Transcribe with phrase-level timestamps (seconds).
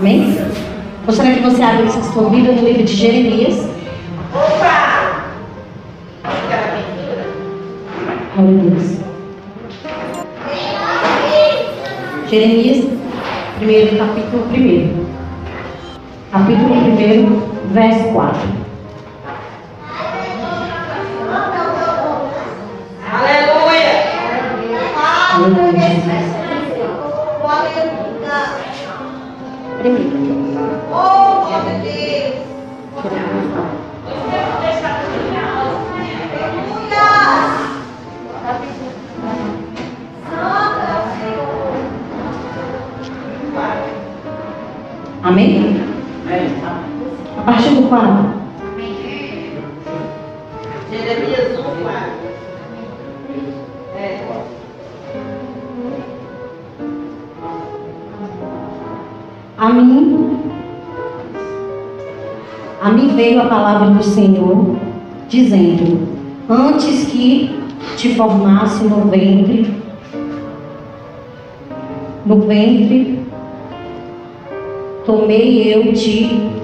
[0.00, 0.34] Amém?
[1.04, 3.68] Gostaria que você abrisse a sua Bíblia no livro de Jeremias.
[8.34, 8.98] Glória a Deus.
[12.30, 12.86] Jeremias,
[13.58, 15.06] primeiro capítulo primeiro.
[16.32, 18.59] Capítulo primeiro, verso 4.
[47.40, 48.40] A partir do 4.
[50.90, 52.10] Jeremias 1, 4.
[53.96, 54.20] É.
[59.56, 60.38] A mim,
[62.82, 64.76] a mim veio a palavra do Senhor,
[65.26, 66.08] dizendo:
[66.46, 67.58] Antes que
[67.96, 69.82] te formasse no ventre,
[72.26, 73.18] no ventre,
[75.06, 76.59] tomei eu te.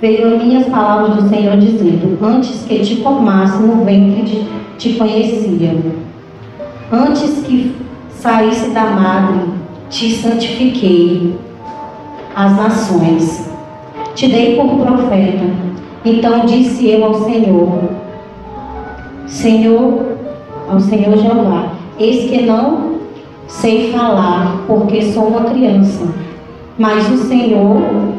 [0.00, 4.46] Veio as minhas palavras do Senhor dizendo: Antes que te formasse no ventre, te,
[4.78, 5.76] te conhecia.
[6.90, 7.76] Antes que
[8.10, 9.50] saísse da madre,
[9.90, 11.34] te santifiquei
[12.34, 13.50] as nações.
[14.14, 15.44] Te dei por profeta.
[16.02, 17.90] Então disse eu ao Senhor:
[19.26, 20.16] Senhor,
[20.66, 23.00] ao Senhor Jeová, eis que não
[23.46, 26.06] sei falar, porque sou uma criança.
[26.78, 28.09] Mas o Senhor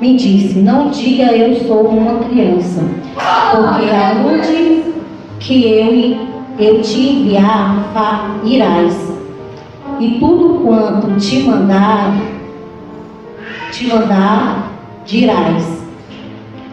[0.00, 2.82] me disse: Não diga eu sou uma criança,
[3.14, 4.84] porque aonde
[5.40, 9.14] que eu, eu te enviar, irás.
[9.98, 12.14] E tudo quanto te mandar,
[13.72, 14.72] te mandar,
[15.06, 15.76] dirás.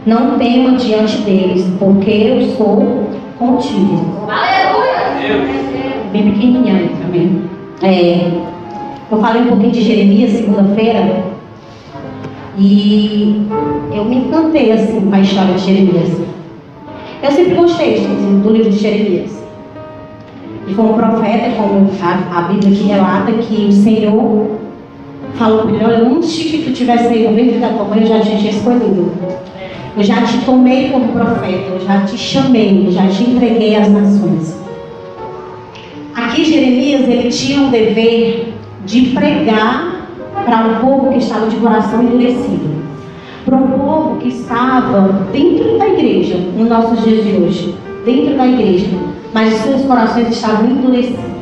[0.06, 4.28] Não tema diante deles, porque eu sou contigo.
[6.12, 7.44] Bem pequenininha aí também.
[7.82, 8.42] É,
[9.10, 11.33] eu falei um pouquinho de Jeremias segunda-feira
[12.58, 13.48] e
[13.94, 16.10] eu me encantei assim com a história de Jeremias.
[17.22, 18.00] Eu sempre gostei
[18.44, 19.44] do livro de Jeremias.
[20.68, 24.52] E um profeta, como a, a Bíblia que relata, que o Senhor
[25.36, 28.08] falou para ele, olha, antes que tu tivesse aí no ventre da tua mãe, eu
[28.08, 29.12] já tinha te escolhido.
[29.96, 33.90] Eu já te tomei como profeta, eu já te chamei, eu já te entreguei às
[33.90, 34.58] nações.
[36.16, 38.54] Aqui Jeremias, ele tinha um dever
[38.86, 39.93] de pregar
[40.46, 42.84] para um povo que estava de coração endurecido.
[43.46, 48.48] Para um povo que estava dentro da igreja, nos nossos dias de hoje, dentro da
[48.48, 48.88] igreja,
[49.34, 51.34] mas seus corações estavam endurecidos.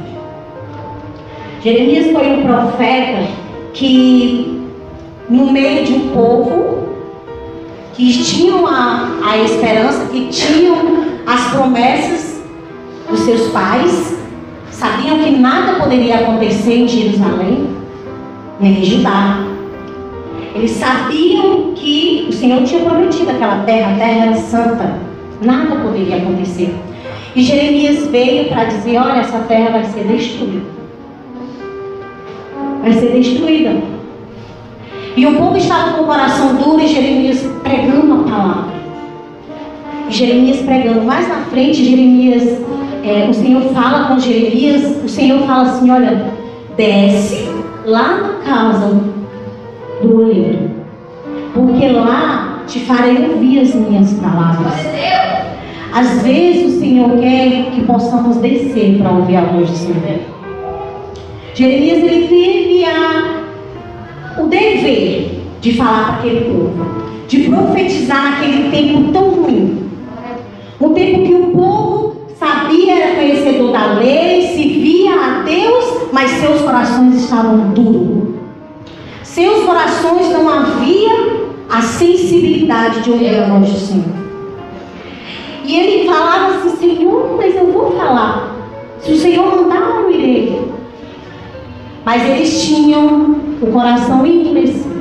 [1.63, 3.27] Jeremias foi um profeta
[3.73, 4.61] que,
[5.29, 6.89] no meio de um povo
[7.93, 10.75] que tinham a, a esperança, que tinham
[11.27, 12.41] as promessas
[13.07, 14.17] dos seus pais,
[14.71, 17.67] sabiam que nada poderia acontecer em Jerusalém,
[18.61, 19.43] nem em Judá.
[20.53, 24.95] Eles sabiam que o Senhor tinha prometido aquela terra, a terra era santa,
[25.41, 26.73] nada poderia acontecer.
[27.35, 30.61] E Jeremias veio para dizer: olha, essa terra vai ser destruída.
[32.81, 33.81] Vai ser destruída.
[35.15, 38.71] E o povo estava com o coração duro e Jeremias pregando a palavra.
[40.09, 41.01] Jeremias pregando.
[41.03, 42.59] Mais na frente, Jeremias,
[43.03, 46.33] é, o Senhor fala com Jeremias, o Senhor fala assim, olha,
[46.75, 47.50] desce
[47.85, 48.99] lá na casa
[50.01, 50.69] do oleiro.
[51.53, 54.73] Porque lá te farei ouvir as minhas palavras.
[55.93, 60.19] Às vezes o Senhor quer que possamos descer para ouvir a voz do Senhor.
[61.53, 63.41] Jeremias ele teve a
[64.39, 66.85] o dever de falar para aquele povo,
[67.27, 69.89] de profetizar naquele tempo tão ruim.
[70.79, 76.31] Um tempo que o povo sabia, era conhecedor da lei, se via a Deus, mas
[76.31, 78.35] seus corações estavam duros.
[79.23, 84.21] Seus corações não havia a sensibilidade de ouvir a voz do Senhor.
[85.63, 88.51] E ele falava assim, Senhor, mas eu vou falar.
[88.99, 90.71] Se o Senhor mandar, eu irei.
[92.03, 94.91] Mas eles tinham o coração endurecido.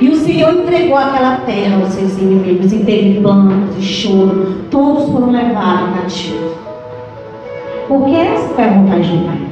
[0.00, 4.56] E o Senhor entregou aquela terra aos seus inimigos e teve planos e choro.
[4.70, 6.52] Todos foram levados cativos.
[7.88, 9.45] Porque essa foi a vontade do Pai.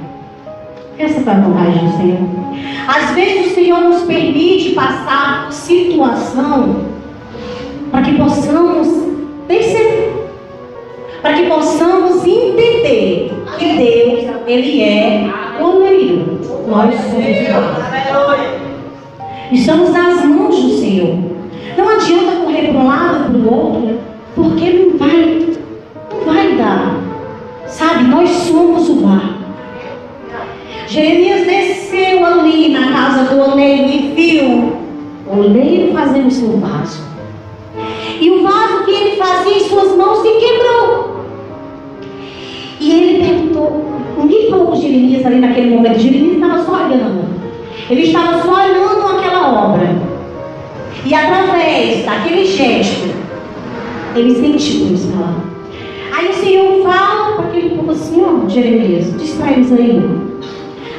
[0.99, 2.19] Essa foi a vontade do Senhor.
[2.87, 6.85] Às vezes o Senhor nos permite passar situação
[7.91, 8.89] para que possamos
[9.49, 10.13] perceber,
[11.21, 15.31] para que possamos entender que Deus, Ele é
[15.61, 16.41] oneiro.
[16.69, 17.95] Nós somos nós.
[19.53, 21.19] Estamos nas mãos do Senhor.
[21.77, 23.99] Não adianta correr para um lado, para o outro,
[24.35, 25.57] porque não vai,
[26.11, 26.97] não vai dar.
[27.67, 29.34] Sabe, nós somos o barco.
[33.85, 34.73] Casa do oleiro e viu
[35.27, 37.03] o oleiro fazendo o seu vaso.
[38.21, 41.25] E o vaso que ele fazia em suas mãos se quebrou.
[42.81, 43.85] E ele perguntou,
[44.19, 45.99] ninguém falou com Jeremias ali naquele momento.
[45.99, 47.25] Jeremias estava só olhando.
[47.91, 50.15] Ele estava só olhando aquela obra.
[51.05, 53.11] E através daquele gesto,
[54.15, 55.45] ele sentiu isso falar.
[56.17, 60.03] Aí o Senhor fala para aquele povo assim, ó, Jeremias, diz para eles aí.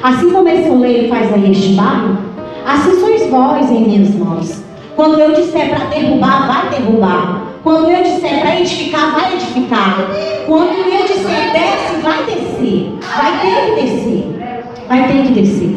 [0.03, 2.24] Assim como esse oleiro faz aí este barro,
[2.65, 4.63] assim sois vós em minhas mãos.
[4.95, 7.45] Quando eu disser para derrubar, vai derrubar.
[7.63, 10.07] Quando eu disser para edificar, vai edificar.
[10.45, 12.93] Quando eu disser desce, vai descer.
[13.15, 14.65] Vai ter que descer.
[14.87, 15.75] Vai ter que descer.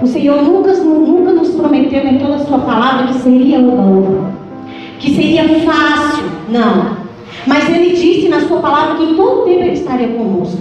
[0.00, 4.32] O Senhor nunca, nunca nos prometeu em toda a sua palavra que seria oba-oba.
[4.98, 6.24] Que seria fácil.
[6.48, 7.09] Não.
[7.46, 10.58] Mas Ele disse na sua palavra que em todo tempo Ele estaria conosco.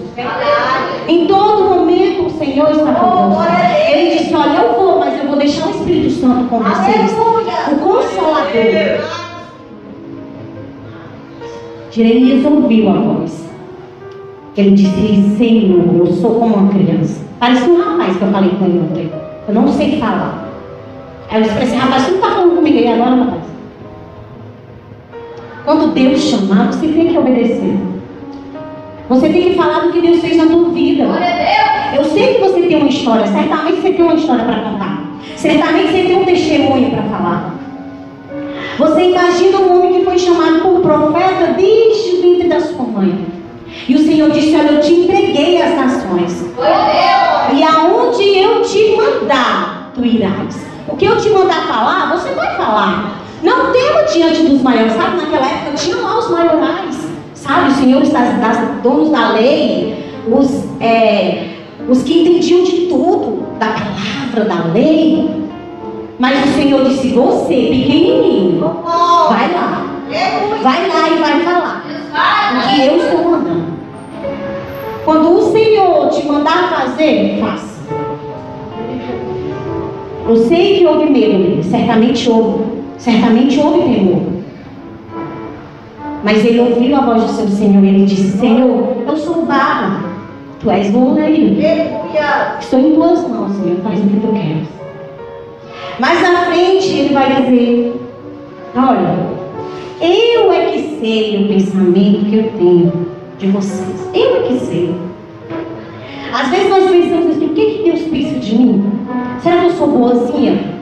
[1.08, 3.44] Em todo momento o Senhor está conosco.
[3.92, 7.12] Ele disse, olha, eu vou, mas eu vou deixar o Espírito Santo com vocês.
[7.72, 9.20] O Consolador.
[11.92, 13.50] Jeremias ouviu a voz.
[14.56, 17.22] Ele disse, Senhor, eu sou como uma criança.
[17.40, 19.12] Parece um rapaz que eu falei com ele ontem.
[19.48, 20.50] Eu não sei falar.
[21.30, 23.42] Aí eu disse esse rapaz, você não está falando comigo aí agora, rapaz?
[25.69, 27.77] Quando Deus chamar, você tem que obedecer.
[29.07, 31.04] Você tem que falar do que Deus fez na tua vida.
[31.95, 35.04] Eu sei que você tem uma história, certamente você tem uma história para contar.
[35.36, 37.56] Certamente você tem um testemunho para falar.
[38.80, 43.27] Você imagina um homem que foi chamado por profeta desde o ventre da sua mãe.
[43.88, 46.45] E o Senhor disse: Olha, eu te entreguei as nações.
[47.54, 50.65] E aonde eu te mandar, tu irás.
[50.88, 53.19] O que eu te mandar falar, você vai falar.
[53.41, 54.94] Não tema diante dos maiores.
[54.94, 57.09] Sabe, naquela época tinha lá os maiorais.
[57.33, 59.97] Sabe, os senhores das, das donos da lei,
[60.27, 61.50] os, é,
[61.88, 65.30] os que entendiam de tudo, da palavra, da lei.
[66.18, 69.86] Mas o Senhor disse: Você, pequenininho, vai lá.
[70.62, 71.86] Vai lá e vai falar.
[72.51, 73.80] O que eu estou mandando.
[75.06, 77.80] Quando o Senhor te mandar fazer, faça.
[80.27, 82.79] Eu sei que houve medo certamente houve.
[83.00, 84.22] Certamente houve temor.
[86.22, 90.10] Mas ele ouviu a voz do seu Senhor e ele disse: Senhor, eu sou barro,
[90.60, 91.56] tu és oleiro.
[92.60, 94.68] Estou em tuas mãos, Senhor, faz o que tu queres.
[95.98, 97.94] Mais na frente ele vai dizer:
[98.75, 99.16] Olha,
[100.01, 103.07] eu é que sei o pensamento que eu tenho
[103.38, 104.10] de vocês.
[104.13, 104.94] Eu é que sei.
[106.34, 108.92] Às vezes nós pensamos assim, o que, que Deus pensa de mim?
[109.42, 110.79] Será que eu sou boazinha?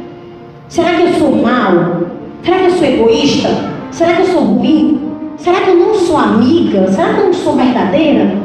[0.69, 2.01] Será que eu sou mal?
[2.43, 3.49] Será que eu sou egoísta?
[3.91, 5.01] Será que eu sou ruim?
[5.37, 6.87] Será que eu não sou amiga?
[6.91, 8.35] Será que eu não sou verdadeira?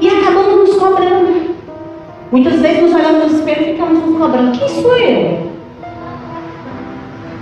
[0.00, 1.48] E acabamos nos cobrando.
[2.30, 4.58] Muitas vezes nos olhamos no espelho e ficamos nos cobrando.
[4.58, 5.48] Quem sou eu?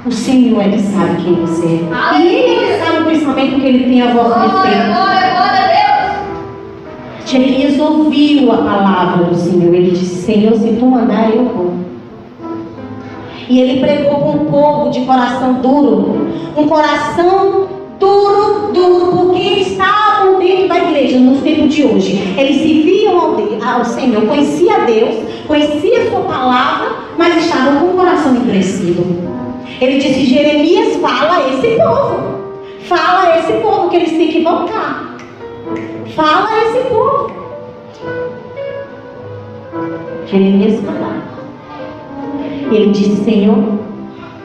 [0.07, 2.21] O Senhor é que sabe quem você é.
[2.21, 4.77] E Ele é sabe o pensamento que Ele tem a vosso respeito.
[7.27, 9.75] Jeremias ouviu a palavra do Senhor.
[9.75, 11.86] Ele disse: Senhor, se tu mandar, eu vou.
[13.49, 16.29] E ele pregou com um povo de coração duro.
[16.57, 22.35] Um coração duro, duro, porque eles estavam dentro da igreja nos tempos de hoje.
[22.37, 27.97] Eles se viam ao, ao Senhor, conhecia Deus, conhecia sua palavra, mas estavam com o
[27.97, 29.05] coração endurecido.
[29.81, 32.37] Ele disse: Jeremias, fala a esse povo.
[32.81, 35.17] Fala a esse povo que eles têm que voltar.
[36.15, 37.31] Fala a esse povo.
[40.27, 41.36] Jeremias falava.
[42.71, 43.59] Ele disse, Senhor,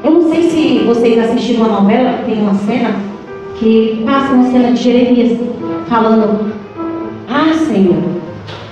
[0.03, 2.95] eu não sei se vocês assistiram uma novela, tem uma cena
[3.57, 5.39] que passa uma cena de Jeremias
[5.87, 6.53] falando,
[7.29, 8.03] ah Senhor,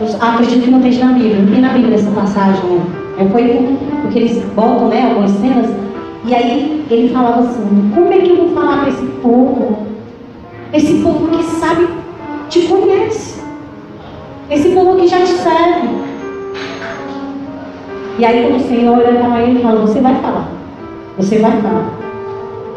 [0.02, 2.82] eu acredito que não esteja na Bíblia, não tem na Bíblia essa passagem, né?
[3.20, 5.70] É, foi porque eles botam né, algumas cenas,
[6.26, 9.88] e aí ele falava assim, como é que eu vou falar para esse povo?
[10.74, 11.88] Esse povo que sabe
[12.50, 13.42] te conhece.
[14.50, 16.09] Esse povo que já te serve.
[18.20, 20.50] E aí quando o Senhor olha para ele e fala, você vai falar.
[21.18, 21.90] Você vai falar.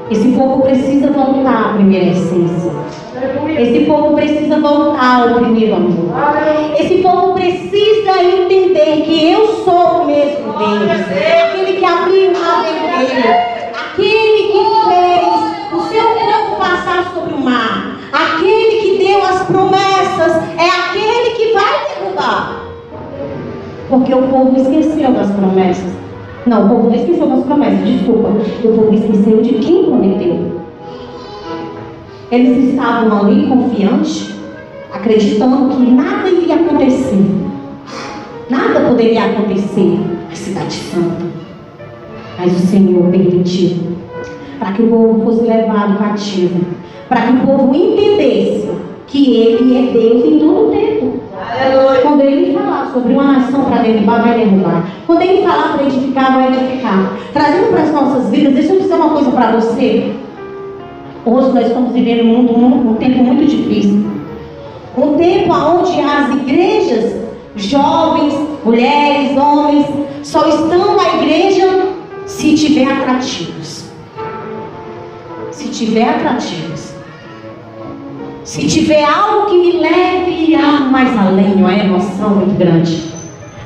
[0.08, 2.70] Esse povo precisa voltar à primeira essência.
[3.58, 6.14] Esse povo precisa voltar ao primeiro amor.
[6.78, 10.90] Esse povo precisa entender que eu sou o mesmo Deus.
[11.50, 13.34] Aquele que abriu o mar vermelho.
[13.74, 15.26] Aquele que fez
[15.72, 17.98] o seu povo passar sobre o mar.
[18.12, 22.61] Aquele que deu as promessas é aquele que vai derrubar.
[23.92, 25.92] Porque o povo esqueceu das promessas.
[26.46, 28.30] Não, o povo não esqueceu das promessas, desculpa.
[28.64, 30.62] O povo esqueceu de quem prometeu.
[32.30, 34.34] Eles estavam ali confiantes,
[34.94, 37.22] acreditando que nada iria acontecer.
[38.48, 41.26] Nada poderia acontecer na cidade santa.
[42.38, 43.76] Mas o Senhor permitiu
[44.58, 46.64] para que o povo fosse levado cativo,
[47.10, 48.70] para que o povo entendesse
[49.12, 51.20] que Ele é Deus em todo o tempo.
[51.38, 52.00] Aleluia.
[52.00, 54.86] Quando Ele falar sobre uma nação para derrubar, vai derrubar.
[55.06, 57.12] Quando Ele falar para edificar, vai edificar.
[57.32, 60.12] Trazendo para as nossas vidas, deixa eu dizer uma coisa para você.
[61.26, 64.02] Hoje nós estamos vivendo um, mundo, um, um tempo muito difícil.
[64.96, 67.14] Um tempo onde as igrejas,
[67.54, 69.86] jovens, mulheres, homens,
[70.22, 71.88] só estão na igreja
[72.24, 73.84] se tiver atrativos.
[75.50, 76.71] Se tiver atrativos.
[78.44, 83.12] Se tiver algo que me leve a mais além, uma emoção muito grande.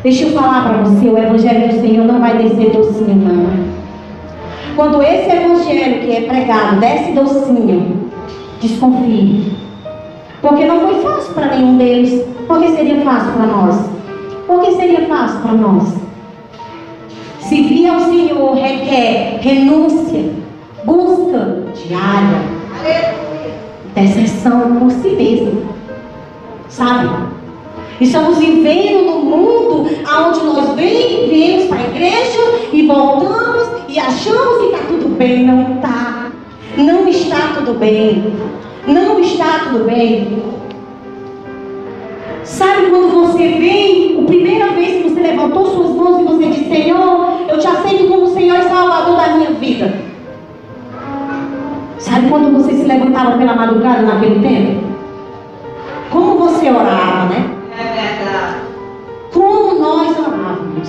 [0.03, 3.47] Deixa eu falar para você, o Evangelho do Senhor não vai descer docinho, não.
[4.77, 8.11] Quando esse Evangelho que é pregado desce docinho,
[8.61, 9.57] desconfie.
[10.43, 12.23] Porque não foi fácil para nenhum deles.
[12.47, 13.91] Por que seria fácil para nós?
[14.47, 15.95] Por que seria fácil para nós?
[17.41, 20.33] Servir ao Senhor requer renúncia,
[20.85, 22.43] busca diária,
[23.97, 25.75] Intercessão por si mesmo.
[26.69, 27.09] Sabe?
[27.99, 32.41] Estamos vivendo num mundo onde nós vem, viemos para a igreja
[32.75, 35.47] e voltamos e achamos que está tudo bem.
[35.47, 36.31] Não está.
[36.77, 38.35] Não está tudo bem.
[38.87, 40.43] Não está tudo bem.
[42.45, 46.69] Sabe quando você vem, a primeira vez que você levantou suas mãos e você disse,
[46.69, 50.16] Senhor, eu te aceito como Senhor e Salvador da minha vida.
[52.07, 54.87] Sabe quando você se levantava pela madrugada naquele tempo?
[56.09, 57.51] Como você orava, né?
[57.77, 58.57] É verdade.
[59.35, 60.89] Como nós orávamos.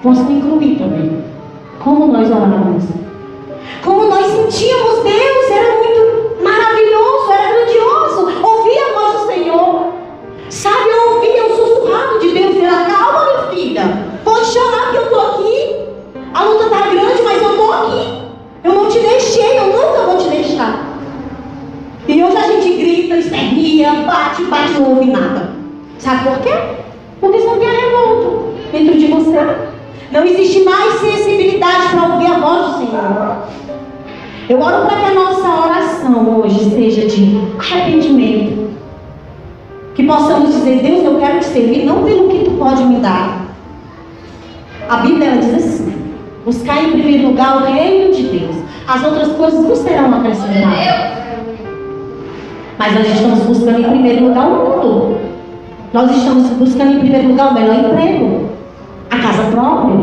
[0.00, 1.24] Posso me incluir também.
[1.80, 2.84] Como nós orávamos.
[3.82, 5.93] Como nós sentíamos Deus, era muito
[23.14, 25.50] grita, espernia, bate, bate, não ouve nada.
[25.98, 26.52] Sabe por quê?
[27.20, 29.56] Porque você não tem revolta dentro de você.
[30.12, 33.36] Não existe mais sensibilidade para ouvir a voz do Senhor.
[34.48, 38.74] Eu oro para que a nossa oração hoje seja de arrependimento.
[39.94, 43.46] Que possamos dizer, Deus, eu quero te servir, não pelo que tu pode me dar.
[44.88, 45.94] A Bíblia ela diz assim:
[46.44, 48.56] buscar em primeiro lugar o reino de Deus.
[48.86, 51.23] As outras coisas não serão acrescentadas.
[52.78, 55.18] Mas nós estamos buscando em primeiro lugar o mundo.
[55.92, 58.48] Nós estamos buscando em primeiro lugar o melhor emprego,
[59.10, 59.96] a casa própria.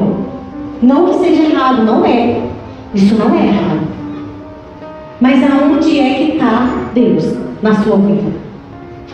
[0.81, 2.41] Não que seja errado, não é.
[2.93, 3.81] Isso não é errado.
[5.19, 8.31] Mas aonde é que está Deus na sua vida?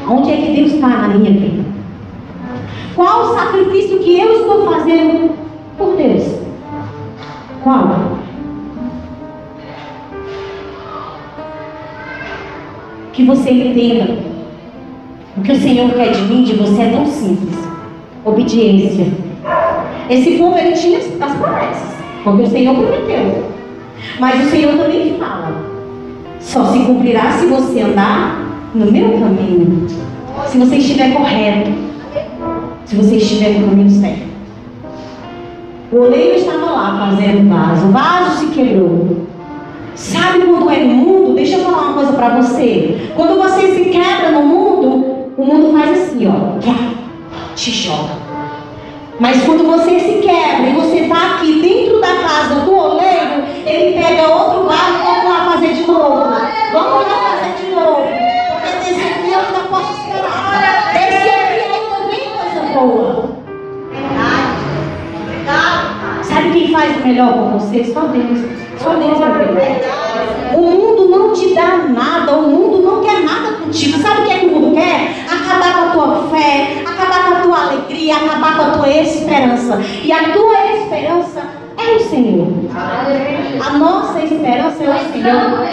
[0.09, 1.65] Onde é que Deus está na minha vida?
[2.95, 5.31] Qual o sacrifício que eu estou fazendo
[5.77, 6.23] por Deus?
[7.63, 8.17] Qual?
[13.17, 14.15] Que você entenda.
[15.35, 17.57] O que o Senhor quer de mim, de você, é tão simples.
[18.23, 19.07] Obediência.
[20.07, 21.95] Esse povo, ele tinha as promessas.
[22.23, 23.43] Porque o Senhor prometeu.
[24.19, 25.51] Mas o Senhor também fala.
[26.39, 29.87] Só se cumprirá se você andar no meu caminho.
[30.45, 31.71] Se você estiver correto.
[32.85, 34.27] Se você estiver no caminho certo.
[35.91, 37.87] O oleiro estava lá fazendo vaso.
[37.87, 39.26] O vaso se quebrou.
[39.97, 41.33] Sabe quando é mundo?
[41.33, 43.11] Deixa eu falar uma coisa para você.
[43.15, 46.59] Quando você se quebra no mundo, o mundo faz assim, ó.
[47.55, 48.13] Te joga.
[49.19, 53.99] Mas quando você se quebra e você está aqui dentro da casa do oleiro, ele
[53.99, 56.29] pega outro vaso e vamos lá fazer de novo.
[56.73, 58.03] Vamos lá fazer de novo.
[58.51, 60.93] Porque desse aqui eu ainda posso esperar.
[60.93, 63.26] Desse aqui ainda vem coisa boa.
[66.37, 67.83] Sabe quem faz o melhor por você?
[67.83, 68.39] Só Deus.
[68.77, 69.53] Só Deus vai ver.
[69.53, 70.55] Verdade.
[70.55, 73.97] O mundo não te dá nada, o mundo não quer nada contigo.
[73.99, 75.25] Sabe o que, é que o mundo quer?
[75.25, 79.81] Acabar com a tua fé, acabar com a tua alegria, acabar com a tua esperança.
[80.03, 81.41] E a tua esperança
[81.75, 82.47] é o Senhor.
[83.65, 85.67] A nossa esperança é o Senhor.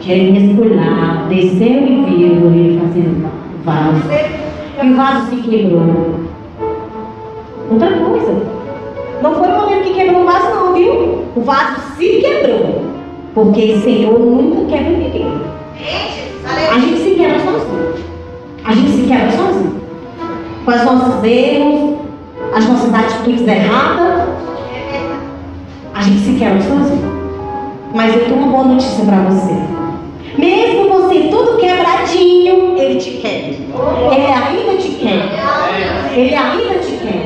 [0.00, 3.30] Jeremias foi lá, desceu e viu ele fazendo
[3.64, 4.02] vaso.
[4.82, 6.25] E o vaso se quebrou.
[7.70, 8.34] Outra coisa.
[9.22, 11.24] Não foi o goleiro que quebrou o vaso, não, viu?
[11.34, 12.82] O vaso se quebrou.
[13.34, 15.32] Porque o Senhor nunca quebra ninguém.
[16.46, 17.94] A gente se quebra sozinho.
[18.64, 19.80] A gente se quebra sozinho.
[20.64, 21.98] com os nossos erros,
[22.54, 24.28] as nossas atitudes erradas.
[25.94, 27.16] A gente se quer sozinho.
[27.94, 29.54] Mas eu tenho uma boa notícia para você.
[30.36, 33.54] Mesmo você tudo quebradinho, ele te quer.
[33.54, 36.14] Ele ainda te quer.
[36.14, 37.25] Ele ainda te quer.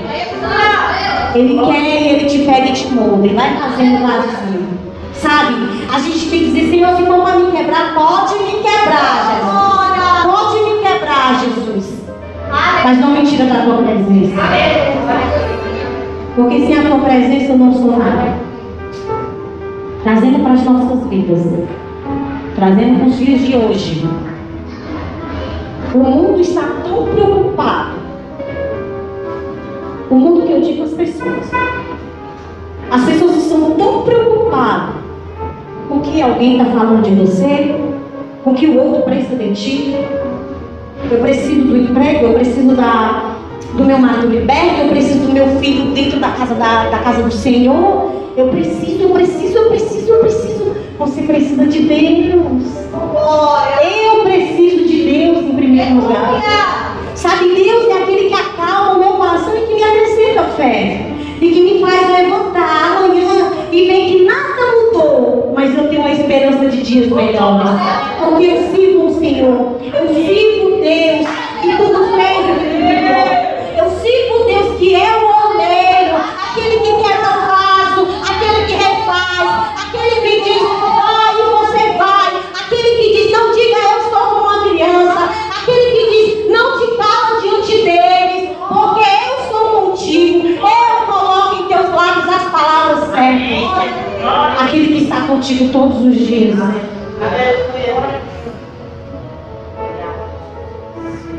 [1.34, 3.26] Ele quer e ele te pega e te molda.
[3.26, 4.80] Ele vai fazendo vazio.
[5.14, 5.54] Sabe?
[5.92, 10.00] A gente tem que dizer, Senhor, se for para me quebrar, pode me quebrar, Jesus.
[10.24, 12.02] Pode me quebrar, Jesus.
[12.84, 14.42] Mas não me tira da tua presença.
[16.34, 18.34] Porque sem a tua presença eu não sou nada.
[20.02, 21.40] Trazendo para as nossas vidas.
[22.56, 24.08] Trazendo para os dias de hoje.
[25.94, 27.99] O mundo está tão preocupado.
[30.10, 31.46] O mundo que eu digo às pessoas.
[32.90, 34.96] As pessoas estão tão preocupadas
[35.88, 37.76] com o que alguém está falando de você,
[38.42, 39.96] com o que o outro pensa de ti.
[41.08, 43.36] Eu preciso do emprego, eu preciso da,
[43.74, 47.22] do meu marido liberto, eu preciso do meu filho dentro da casa, da, da casa
[47.22, 48.10] do Senhor.
[48.36, 50.76] Eu preciso, eu preciso, eu preciso, eu preciso.
[50.98, 52.62] Você precisa de Deus.
[53.82, 56.96] Eu preciso de Deus em primeiro lugar.
[57.14, 59.80] Sabe, Deus é aquele que acalma o meu coração e que
[60.34, 61.06] me fé.
[61.40, 65.52] E que me faz levantar amanhã e ver que nada mudou.
[65.54, 67.70] Mas eu tenho a esperança de dias melhores.
[68.18, 69.76] Porque eu sirvo o Senhor.
[69.82, 71.26] Eu sirvo Deus
[71.62, 73.26] que tudo fez aquele melhor.
[73.78, 75.39] Eu sirvo Deus que é o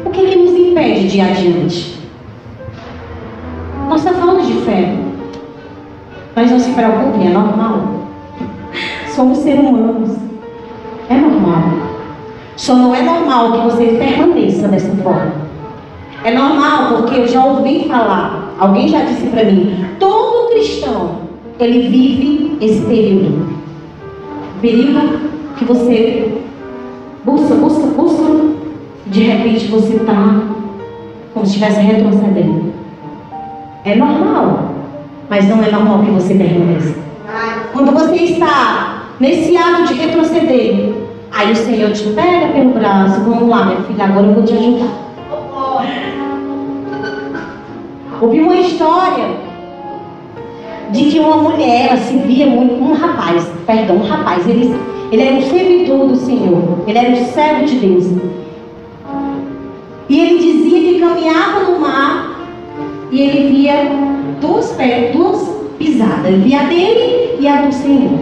[0.06, 2.00] O que, que nos impede de ir adiante?
[3.90, 4.96] Nós estamos falando de fé.
[6.36, 8.06] Mas não se preocupe, é normal.
[9.08, 10.16] Somos seres humanos.
[11.10, 11.64] É normal.
[12.56, 15.32] Só não é normal que você permaneça dessa forma.
[16.24, 21.22] É normal porque eu já ouvi falar, alguém já disse para mim, todo cristão,
[21.60, 23.61] ele vive esse período.
[24.62, 25.20] Período
[25.58, 26.40] que você
[27.26, 28.24] busca, busca, busca,
[29.08, 30.44] de repente você está
[31.34, 32.72] como se estivesse retrocedendo.
[33.84, 34.76] É normal,
[35.28, 36.94] mas não é normal que você permaneça.
[37.74, 40.94] Quando você está nesse ato de retroceder,
[41.32, 44.54] aí o Senhor te pega pelo braço, vamos lá, minha filha, agora eu vou te
[44.54, 45.12] ajudar.
[48.22, 49.51] Ouvi uma história
[50.92, 54.76] de que uma mulher, ela se via muito um rapaz, perdão, um rapaz, ele,
[55.12, 58.06] ele era um servidor do Senhor, ele era um servo de Deus.
[60.10, 62.50] E ele dizia que caminhava no mar
[63.12, 63.76] e ele via
[64.42, 64.76] duas
[65.14, 68.20] duas pisadas, via dele e a do Senhor.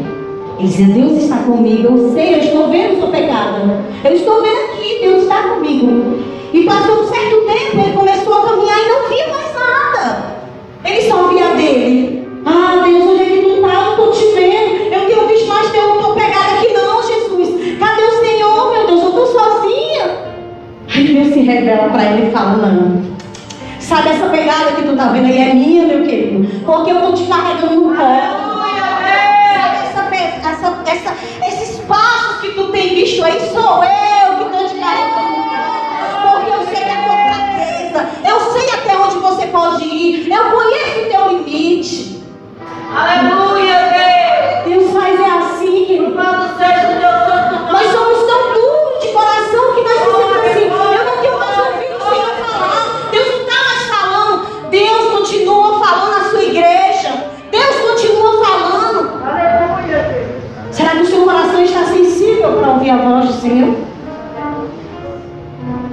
[0.59, 3.81] Ele dizia, Deus está comigo, eu sei, eu estou vendo sua pegada.
[4.03, 6.19] Eu estou vendo aqui, Deus está comigo.
[6.53, 10.35] E passou um certo tempo, ele começou a caminhar e não via mais nada.
[10.83, 12.18] Ele só via dele.
[12.45, 13.73] Ah, Deus, onde é que tu está?
[13.73, 14.93] Eu não estou te vendo.
[14.93, 17.77] Eu tenho visto mais teu, tua pegada aqui não, Jesus.
[17.79, 19.01] Cadê o Senhor, meu Deus?
[19.01, 20.17] Eu estou sozinha.
[20.95, 23.09] Aí Deus se revela para ele e fala, não.
[23.79, 26.47] Sabe essa pegada que tu tá vendo aí é minha, meu querido?
[26.65, 27.48] Porque eu estou te carregando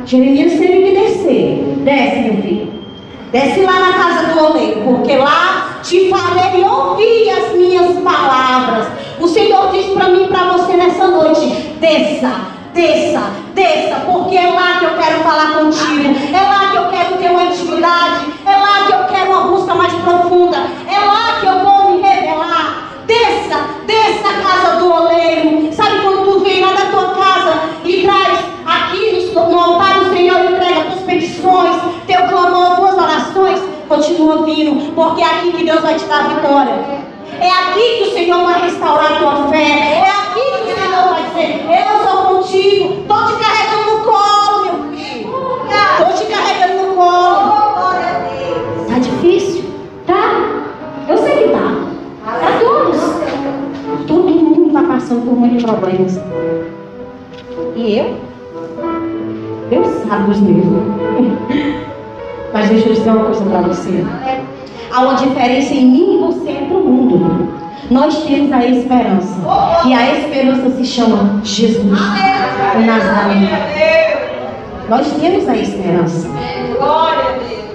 [0.07, 1.65] Jeremias teve que descer.
[1.79, 2.73] Desce, meu filho.
[3.33, 8.87] Desce lá na casa do oleiro, porque lá te farei ouvir as minhas palavras.
[9.19, 12.33] O Senhor diz para mim e para você nessa noite: desça,
[12.75, 13.23] desça,
[13.55, 17.31] desça, porque é lá que eu quero falar contigo, é lá que eu quero ter
[17.31, 20.57] uma intimidade, é lá que eu quero uma busca mais profunda,
[20.89, 22.83] é lá que eu vou me revelar.
[23.07, 25.73] Desça, desça a casa do oleiro.
[25.73, 30.41] Sabe quando tu vem lá da tua casa e traz aqui no, altar do Senhor,
[30.41, 31.77] entrega tuas petições,
[32.09, 37.07] teu clamor, tuas orações, continua vindo, porque é aqui que Deus vai te dar vitória.
[37.41, 40.03] É aqui que o Senhor vai restaurar a tua fé.
[40.05, 40.16] É
[41.39, 45.31] eu sou contigo, estou te carregando no colo, meu filho.
[45.99, 47.67] Estou te carregando no colo.
[48.83, 49.65] Está difícil?
[50.07, 50.63] Tá?
[51.09, 51.87] Eu sei que tá.
[52.25, 54.07] Tá todos.
[54.07, 56.21] Todo mundo está passando por muitos problemas.
[57.77, 58.17] E eu?
[59.71, 60.65] Eu sabe os meus.
[62.53, 64.05] Mas deixa eu dizer uma coisa para você.
[64.91, 67.46] Há uma diferença em mim e você para o mundo.
[67.91, 69.37] Nós temos a esperança.
[69.87, 73.49] E a esperança se chama Jesus, o Nazareno.
[74.89, 76.29] Nós temos a esperança.
[76.79, 77.67] Glória a Deus.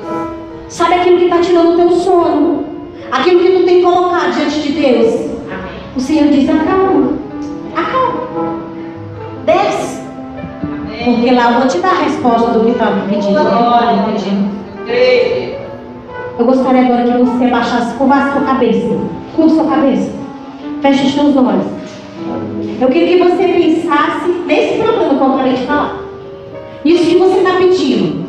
[0.68, 2.66] Sabe aquilo que está tirando o teu sono?
[3.12, 5.32] Aquilo que tu tem colocado diante de Deus?
[5.96, 7.14] O Senhor diz: acalma,
[7.76, 8.60] acalma,
[9.46, 10.02] desce.
[11.04, 13.36] Porque lá eu vou te dar a resposta do que está me pedindo.
[13.36, 14.52] tá me pedindo.
[14.86, 15.56] Creio.
[16.40, 19.21] Eu gostaria agora que você abaixasse, curvasse sua cabeça.
[19.36, 20.12] Curva sua cabeça.
[20.82, 21.66] Feche os seus olhos.
[22.80, 26.02] Eu queria que você pensasse nesse problema que eu acabei de falar.
[26.84, 28.26] Isso que você está pedindo.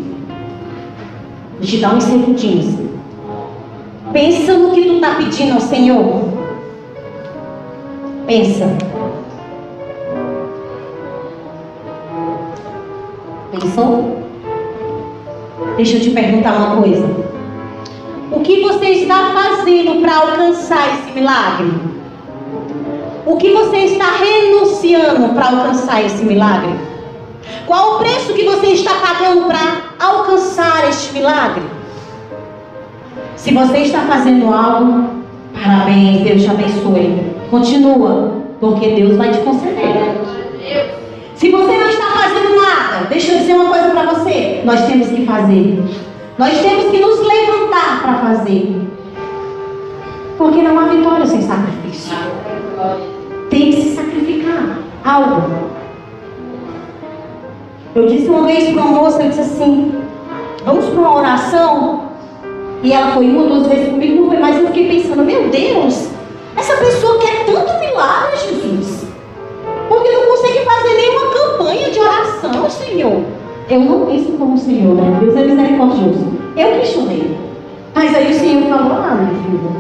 [1.59, 2.75] Vou te dar uns segundinhos.
[4.12, 6.25] Pensa no que tu está pedindo ao Senhor.
[8.27, 8.69] Pensa.
[13.53, 14.23] Pensou?
[15.77, 17.09] Deixa eu te perguntar uma coisa.
[18.33, 21.71] O que você está fazendo para alcançar esse milagre?
[23.27, 26.75] O que você está renunciando para alcançar esse milagre?
[27.66, 31.62] Qual o preço que você está pagando para alcançar este milagre?
[33.37, 35.11] Se você está fazendo algo,
[35.53, 37.35] parabéns, Deus te abençoe.
[37.51, 40.16] Continua, porque Deus vai te conceder.
[41.35, 45.09] Se você não está fazendo nada, deixa eu dizer uma coisa para você: nós temos
[45.09, 45.83] que fazer.
[46.38, 48.81] Nós temos que nos levantar para fazer.
[50.38, 52.16] Porque não há vitória sem sacrifício.
[53.51, 55.71] Tem que se sacrificar algo.
[57.95, 59.95] Eu disse uma vez para uma moça, eu disse assim,
[60.64, 62.12] vamos para uma oração.
[62.83, 64.57] E ela foi uma, duas vezes comigo, não foi mais.
[64.59, 66.09] Eu fiquei pensando, meu Deus,
[66.57, 69.07] essa pessoa quer tanto milagre, Jesus.
[69.88, 73.41] Porque não consegue fazer nenhuma campanha de oração, Senhor.
[73.72, 75.16] Eu não penso como o Senhor, né?
[75.18, 76.26] Deus é misericordioso.
[76.54, 77.38] Eu questionei.
[77.94, 79.70] Mas aí o Senhor falou, ah, minha filha,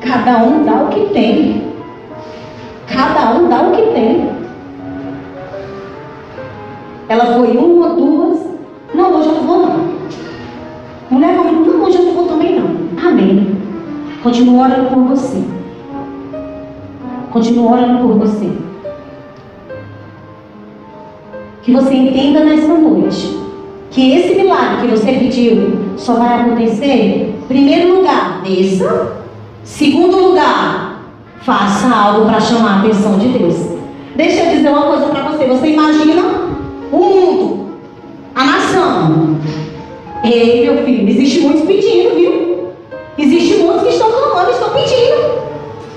[0.00, 1.62] cada um dá o que tem.
[2.86, 4.30] Cada um dá o que tem.
[7.10, 8.46] Ela foi uma, duas.
[8.94, 9.80] Não, hoje eu não vou não.
[11.10, 13.10] Mulher comigo, não, hoje eu não vou também não.
[13.10, 13.56] Amém.
[14.22, 15.44] Continuo orando por você.
[17.30, 18.50] Continuo orando por você.
[21.70, 23.38] Que você entenda nessa noite
[23.92, 29.12] que esse milagre que você pediu só vai acontecer, primeiro lugar, desça.
[29.62, 31.00] Segundo lugar,
[31.42, 33.54] faça algo para chamar a atenção de Deus.
[34.16, 35.46] Deixa eu dizer uma coisa para você.
[35.46, 36.22] Você imagina
[36.90, 37.66] o mundo,
[38.34, 39.36] a nação.
[40.24, 42.68] Ei, meu filho, existe muitos pedindo, viu?
[43.16, 45.38] Existe muitos que estão clamando, estão pedindo.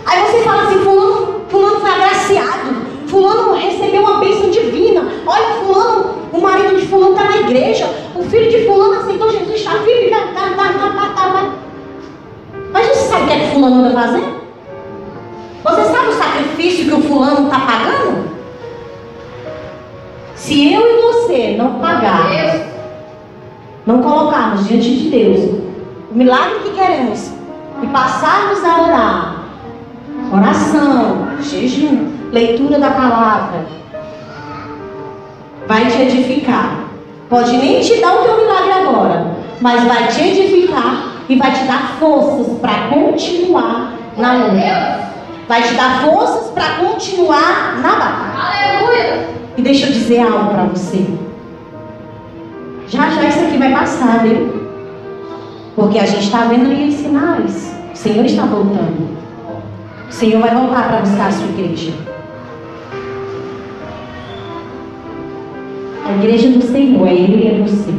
[0.05, 2.75] Aí você fala assim, fulano, fulano foi agraciado,
[3.13, 5.07] fulano recebeu uma bênção divina.
[5.25, 9.53] Olha, fulano, o marido de fulano está na igreja, o filho de fulano aceitou Jesus,
[9.53, 11.49] está firme, tá, tá, tá, tá, tá, tá, tá.
[12.71, 14.43] Mas você sabe o que é que fulano anda fazendo?
[15.63, 18.33] Você sabe o sacrifício que o fulano está pagando?
[20.35, 22.61] Se eu e você não pagarmos,
[23.85, 25.61] não colocarmos diante de Deus
[26.11, 27.31] o milagre que queremos
[27.81, 29.35] e passarmos a orar,
[30.33, 33.65] oração, jejum, leitura da palavra,
[35.67, 36.79] vai te edificar.
[37.29, 39.27] Pode nem te dar o teu milagre agora,
[39.61, 45.13] mas vai te edificar e vai te dar forças para continuar na luta.
[45.47, 48.79] Vai te dar forças para continuar na batalha.
[48.79, 49.29] Aleluia.
[49.57, 51.05] E deixa eu dizer algo para você.
[52.87, 54.63] Já já isso aqui vai passar, viu?
[55.75, 57.75] Porque a gente está vendo ali os sinais.
[57.93, 59.22] O Senhor está voltando.
[60.13, 61.91] O Senhor vai voltar para buscar a sua igreja.
[66.07, 67.91] A igreja do Senhor é Ele e é você.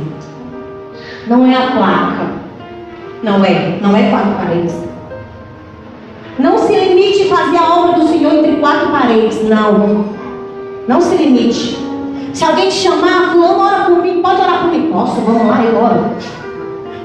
[1.26, 2.26] Não é a placa.
[3.20, 3.80] Não é.
[3.82, 4.76] Não é quatro paredes.
[6.38, 9.42] Não se limite a fazer a obra do Senhor entre quatro paredes.
[9.48, 10.04] Não.
[10.86, 11.76] Não se limite.
[12.32, 14.88] Se alguém te chamar, fulano ora por mim, pode orar por mim.
[14.92, 16.10] Posso, vamos lá, eu oro.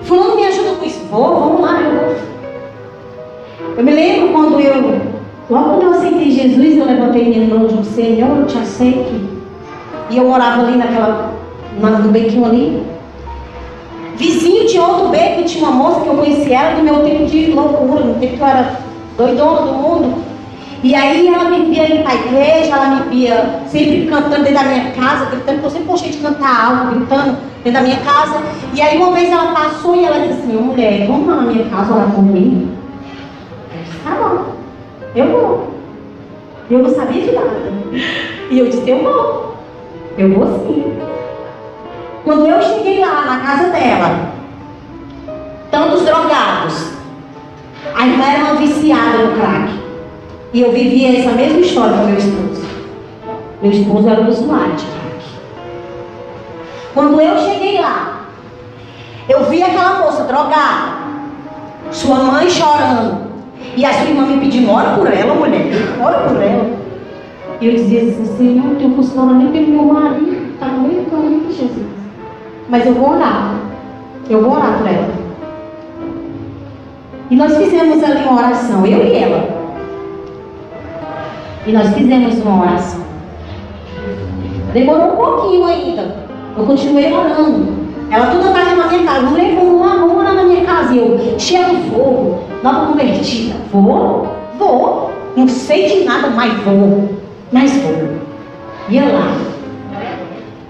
[0.03, 1.03] Fulano me ajuda com isso.
[1.09, 2.38] Vou, vamos lá, eu vou.
[3.77, 4.99] Eu me lembro quando eu,
[5.49, 9.39] logo quando eu aceitei Jesus, eu levantei minha mão e disse, Senhor, eu te aceito.
[10.09, 11.33] E eu morava ali naquela,
[11.79, 12.83] na- no bequinho ali.
[14.15, 17.51] Vizinho de outro beco, tinha uma moça que eu conheci ela do meu tempo de
[17.51, 18.79] loucura, no tempo que eu era
[19.17, 20.13] doidona do mundo.
[20.83, 24.53] E aí ela me via ir para a igreja, ela me via sempre cantando dentro
[24.55, 27.97] da minha casa, gritando, porque eu sempre gostei de cantar algo, gritando dentro da minha
[27.97, 28.41] casa.
[28.73, 31.41] E aí uma vez ela passou e ela disse assim, "Ô, mulher, vamos lá na
[31.43, 32.67] minha casa orar disse,
[34.09, 34.45] tá bom,
[35.15, 35.73] eu vou.
[36.69, 37.71] Eu não sabia de nada.
[38.49, 39.55] E eu disse, eu vou.
[40.17, 40.99] Eu vou sim.
[42.23, 44.33] Quando eu cheguei lá na casa dela,
[45.71, 46.91] tantos drogados,
[47.95, 49.79] a irmã era uma viciada no crack.
[50.53, 52.65] E eu vivia essa mesma história com meu esposo.
[53.61, 54.99] Meu esposo era um usuário de crack.
[56.93, 58.25] Quando eu cheguei lá,
[59.27, 60.97] eu vi aquela moça drogada,
[61.91, 63.28] sua mãe chorando,
[63.75, 65.67] e a sua irmã me pedindo, ora por ela, mulher,
[66.01, 66.69] ora por ela.
[67.61, 71.03] E eu dizia assim, Senhor, não tenho funcionado nem pelo meu marido, está no meio
[71.03, 71.87] do caminho de Jesus.
[72.69, 73.55] Mas eu vou orar.
[74.29, 75.09] Eu vou orar por ela.
[77.29, 79.49] E nós fizemos ali uma oração, eu e ela.
[81.65, 83.01] E nós fizemos uma oração.
[84.73, 86.15] Demorou um pouquinho ainda.
[86.57, 87.88] Eu continuei orando.
[88.11, 89.21] Ela toda tarde na minha casa.
[89.27, 90.93] Mulher, lá, vamos orar na minha casa.
[90.93, 93.55] E eu, cheia de fogo, nova convertida.
[93.71, 95.11] Vou, vou.
[95.35, 97.09] Não sei de nada, mas vou.
[97.51, 98.19] Mas vou.
[98.89, 99.37] Ia lá.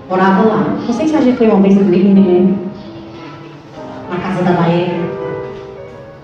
[0.09, 0.77] Orava lá.
[0.85, 2.57] Não sei se a gente foi uma vez comigo, não me.
[4.09, 5.09] Na casa da Bahia.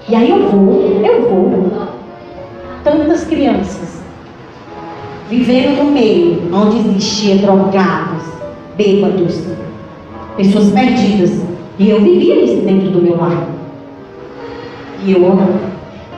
[0.07, 1.87] E aí eu vou, eu vou.
[2.83, 3.95] Tantas crianças
[5.29, 8.23] vivendo no meio onde existia drogados,
[8.77, 9.41] bêbados,
[10.35, 11.41] pessoas perdidas.
[11.77, 13.47] E eu vivia isso dentro do meu lar.
[15.03, 15.59] E eu orava,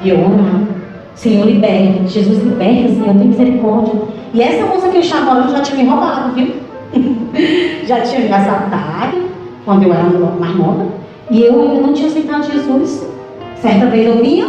[0.03, 0.67] e eu orava.
[1.15, 2.07] Senhor, liberta.
[2.07, 3.93] Jesus, liberta, Senhor, tem misericórdia.
[4.33, 6.53] E essa moça que eu estava orando já tinha me roubado, viu?
[7.85, 9.17] já tinha me assaltado,
[9.65, 10.03] quando eu era
[10.39, 10.85] mais nova.
[11.31, 13.07] E eu ainda não tinha aceitado Jesus.
[13.55, 14.47] Certa vez eu vinha,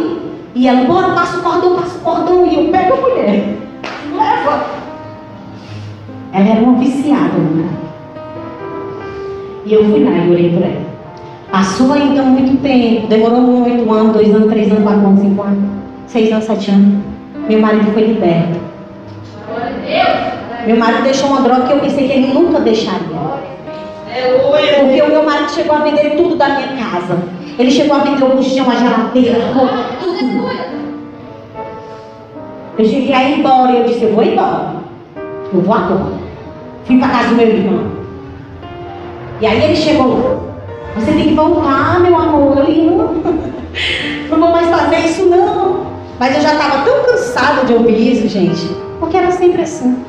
[0.53, 2.45] e ela, bora, passa o cordão, passa o cordão.
[2.45, 3.57] E eu pego a mulher.
[4.15, 4.65] Leva.
[6.31, 7.69] Ela era uma viciada, né?
[9.69, 10.81] E eu fui lá e orei por ela.
[11.51, 15.41] Passou ainda muito tempo, demorou muito, um ano, dois anos, três anos, quatro anos, cinco
[15.43, 15.63] anos,
[16.07, 17.03] seis anos, sete anos.
[17.47, 18.59] Meu marido foi liberto.
[20.65, 22.99] Meu marido deixou uma droga que eu pensei que ele nunca deixaria.
[24.79, 27.19] Porque o meu marido chegou a vender tudo da minha casa.
[27.59, 29.39] Ele chegou a vender o colchão, a geladeira,
[30.01, 30.49] tudo.
[32.75, 34.77] Eu cheguei a ir embora e eu disse, eu vou embora.
[35.53, 36.13] Eu vou agora.
[36.85, 37.98] Fui para casa do meu irmão.
[39.41, 40.49] E aí ele chegou.
[40.95, 42.57] Você tem que voltar, meu amor.
[42.57, 43.13] Eu não,
[44.29, 45.87] não vou mais fazer isso não.
[46.19, 48.67] Mas eu já estava tão cansada de ouvir isso, gente.
[48.99, 50.03] Porque era sempre assim.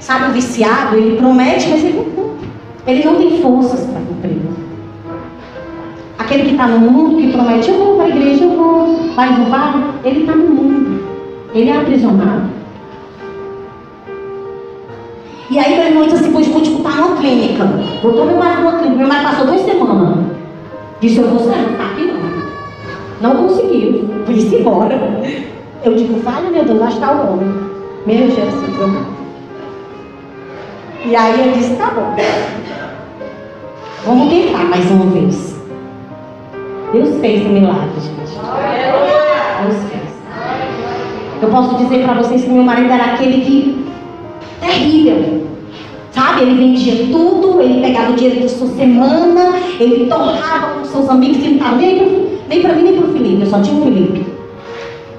[0.00, 2.48] Sabe, o viciado, ele promete, mas ele não cumpre.
[2.86, 4.40] Ele não tem forças para cumprir.
[6.18, 9.38] Aquele que está no mundo, que promete, eu vou para a igreja, eu vou, vai,
[9.38, 11.02] não vai, ele está no mundo.
[11.54, 12.57] Ele é aprisionado.
[15.50, 17.64] E aí meu irmão disse assim, pois vou disputar numa clínica.
[18.02, 18.96] Botou meu marido numa clínica.
[18.98, 20.26] Meu marido passou duas semanas.
[21.00, 23.34] Disse, eu vou sair, não tá aqui não.
[23.34, 24.10] Não conseguiu.
[24.26, 25.00] Fui embora.
[25.84, 27.54] Eu digo, vale meu Deus, lá está o homem.
[28.06, 28.68] Meu Jesus.
[31.04, 32.14] E aí eu disse, tá bom.
[34.04, 35.58] Vamos tentar mais uma vez.
[36.92, 38.38] Deus fez um milagre, gente.
[39.62, 40.08] Deus fez.
[41.40, 43.88] Eu posso dizer para vocês que meu marido era aquele que.
[46.40, 51.38] Ele vendia tudo, ele pegava o dinheiro da sua semana, ele torrava com seus amigos,
[51.38, 54.26] ele não estava nem para mim nem para o Felipe, eu só tinha o Felipe.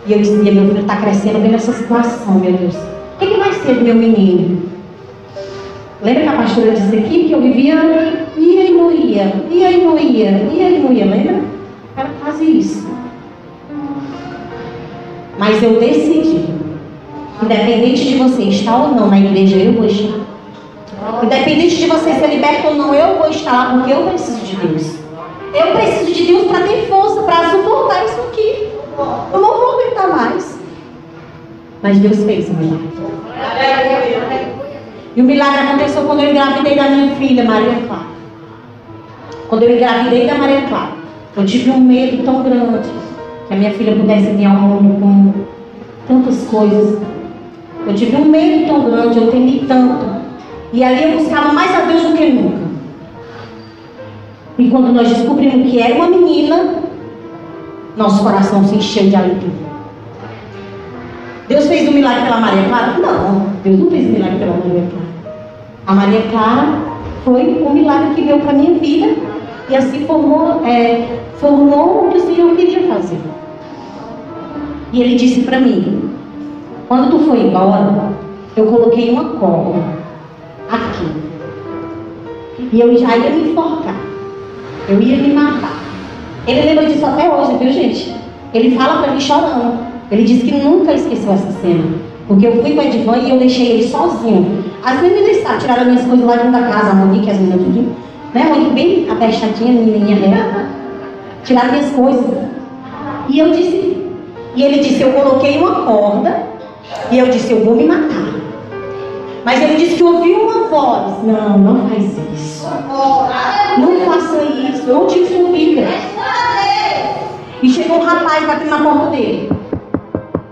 [0.08, 2.76] E eu dizia, meu filho está crescendo bem nessa situação, meu Deus.
[2.76, 4.64] O que, que vai ser do meu menino?
[6.02, 7.76] Lembra que a pastora disse aqui que eu vivia,
[8.38, 11.42] ia e não ia, ia e não ia, ia e não ia, lembra?
[11.98, 12.88] Era quase isso.
[15.38, 16.46] Mas eu decidi,
[17.44, 20.29] independente de você estar ou não na igreja, eu vou estar.
[21.24, 24.56] Independente de você ser liberto ou não, eu vou estar lá porque eu preciso de
[24.56, 24.96] Deus.
[25.54, 28.70] Eu preciso de Deus para ter força, para suportar isso aqui.
[29.34, 30.60] Eu não vou aguentar mais.
[31.82, 32.90] Mas Deus fez o milagre.
[35.16, 38.10] E o milagre aconteceu quando eu engravidei da minha filha, Maria Clara.
[39.48, 40.92] Quando eu engravidei da Maria Clara,
[41.36, 42.90] eu tive um medo tão grande
[43.48, 45.34] que a minha filha pudesse vir ao mundo com
[46.08, 47.00] tantas coisas.
[47.88, 50.19] Eu tive um medo tão grande, eu temi tanto.
[50.72, 52.70] E ali eu buscava mais a Deus do que nunca.
[54.58, 56.76] E quando nós descobrimos que era uma menina,
[57.98, 59.70] nosso coração se encheu de alegria.
[61.48, 63.00] Deus fez um milagre pela Maria Clara?
[63.00, 65.10] Não, Deus não fez um milagre pela Maria Clara.
[65.88, 66.68] A Maria Clara
[67.26, 69.16] foi um milagre que veio para a minha vida
[69.70, 73.20] e assim formou, é, formou o que o Senhor queria fazer.
[74.94, 76.12] E ele disse para mim:
[76.88, 78.12] quando tu foi embora,
[78.56, 80.00] eu coloquei uma cobra
[80.70, 81.08] aqui.
[82.72, 83.96] E eu já ia me enforcar.
[84.88, 85.80] Eu ia me matar.
[86.48, 88.16] Ele lembra disso até hoje, viu gente?
[88.54, 89.80] Ele fala para mim chorando.
[90.12, 91.84] Ele disse que nunca esqueceu essa cena.
[92.28, 94.64] Porque eu fui com o Edvan e eu deixei ele sozinho.
[94.84, 97.96] As meninas estavam, tiraram minhas coisas lá dentro da casa, a Monique, as meninas tudo.
[98.34, 100.70] Né, Monique bem abestadinha, menininha dela.
[101.44, 102.26] Tiraram minhas coisas.
[103.28, 103.98] E eu disse,
[104.56, 106.44] e ele disse, eu coloquei uma corda.
[107.12, 108.39] E eu disse, eu vou me matar.
[109.50, 111.24] Mas ele disse que ouviu uma voz.
[111.24, 112.68] Não, não faz isso.
[113.80, 114.88] Não faça isso.
[114.88, 115.88] Eu tive sua vida.
[117.64, 119.52] E chegou um rapaz batendo na porta dele.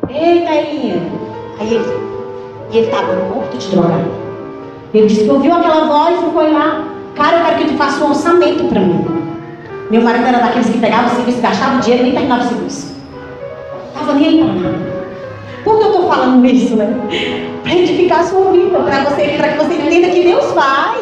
[0.10, 1.04] Eita, Elinha.
[1.60, 1.86] Aí ele,
[2.72, 4.04] e ele estava morto de droga.
[4.92, 6.84] Ele disse que ouviu aquela voz e foi lá.
[7.14, 9.06] Cara, eu quero que tu faça um orçamento para mim.
[9.92, 12.96] Meu marido era daqueles que pegava o serviço, gastava o dinheiro nem terminava o serviço.
[13.94, 14.97] Estava nem aí para nada.
[15.68, 16.96] Por que eu estou falando isso, né?
[17.62, 20.98] Para edificar a sua vida, para você, para que você entenda que Deus faz.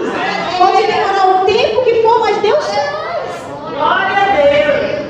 [0.57, 3.45] Pode demorar o tempo que for, mas Deus faz.
[3.71, 5.05] Glória a Deus.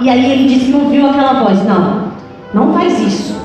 [0.00, 1.64] E aí ele disse que ouviu aquela voz.
[1.64, 2.10] Não,
[2.52, 3.40] não faz isso.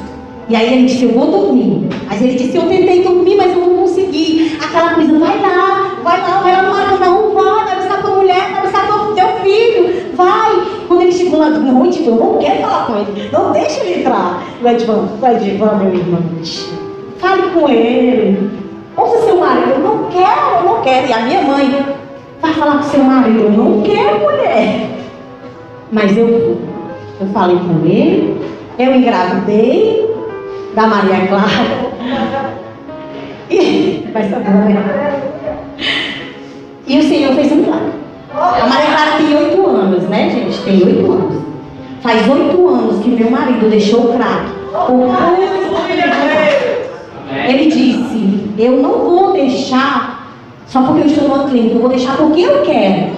[0.49, 1.89] E aí ele disse, eu vou dormir.
[2.07, 4.57] Mas ele disse, eu tentei dormir, mas eu não consegui.
[4.63, 6.63] Aquela coisa, vai lá, vai lá, vai lá
[6.99, 10.52] não, vai, vai buscar tua mulher, vai buscar teu filho, vai.
[11.41, 14.43] Edvan, eu não quero falar com ele, não deixa ele entrar.
[14.61, 16.21] O Edvan, o Edvan, meu irmão,
[17.17, 18.51] fale com ele.
[18.95, 21.07] Ouça seu marido, eu não quero, eu não quero.
[21.07, 21.85] E a minha mãe,
[22.41, 24.89] vai falar com seu marido, eu não quero mulher.
[25.91, 26.61] Mas eu.
[27.21, 28.41] Eu falei com ele,
[28.77, 30.13] eu engravidei
[30.75, 31.93] da Maria Clara.
[33.49, 35.21] E, vai saber, né?
[36.87, 37.91] E o Senhor fez um milagre.
[38.33, 40.61] A Maria Clara tem oito anos, né, gente?
[40.61, 41.43] Tem oito anos.
[42.01, 44.13] Faz oito anos que meu marido deixou o.
[44.13, 44.21] Por
[47.47, 50.29] ele disse, eu não vou deixar
[50.67, 53.11] só porque eu estou numa clínica, eu vou deixar porque eu quero.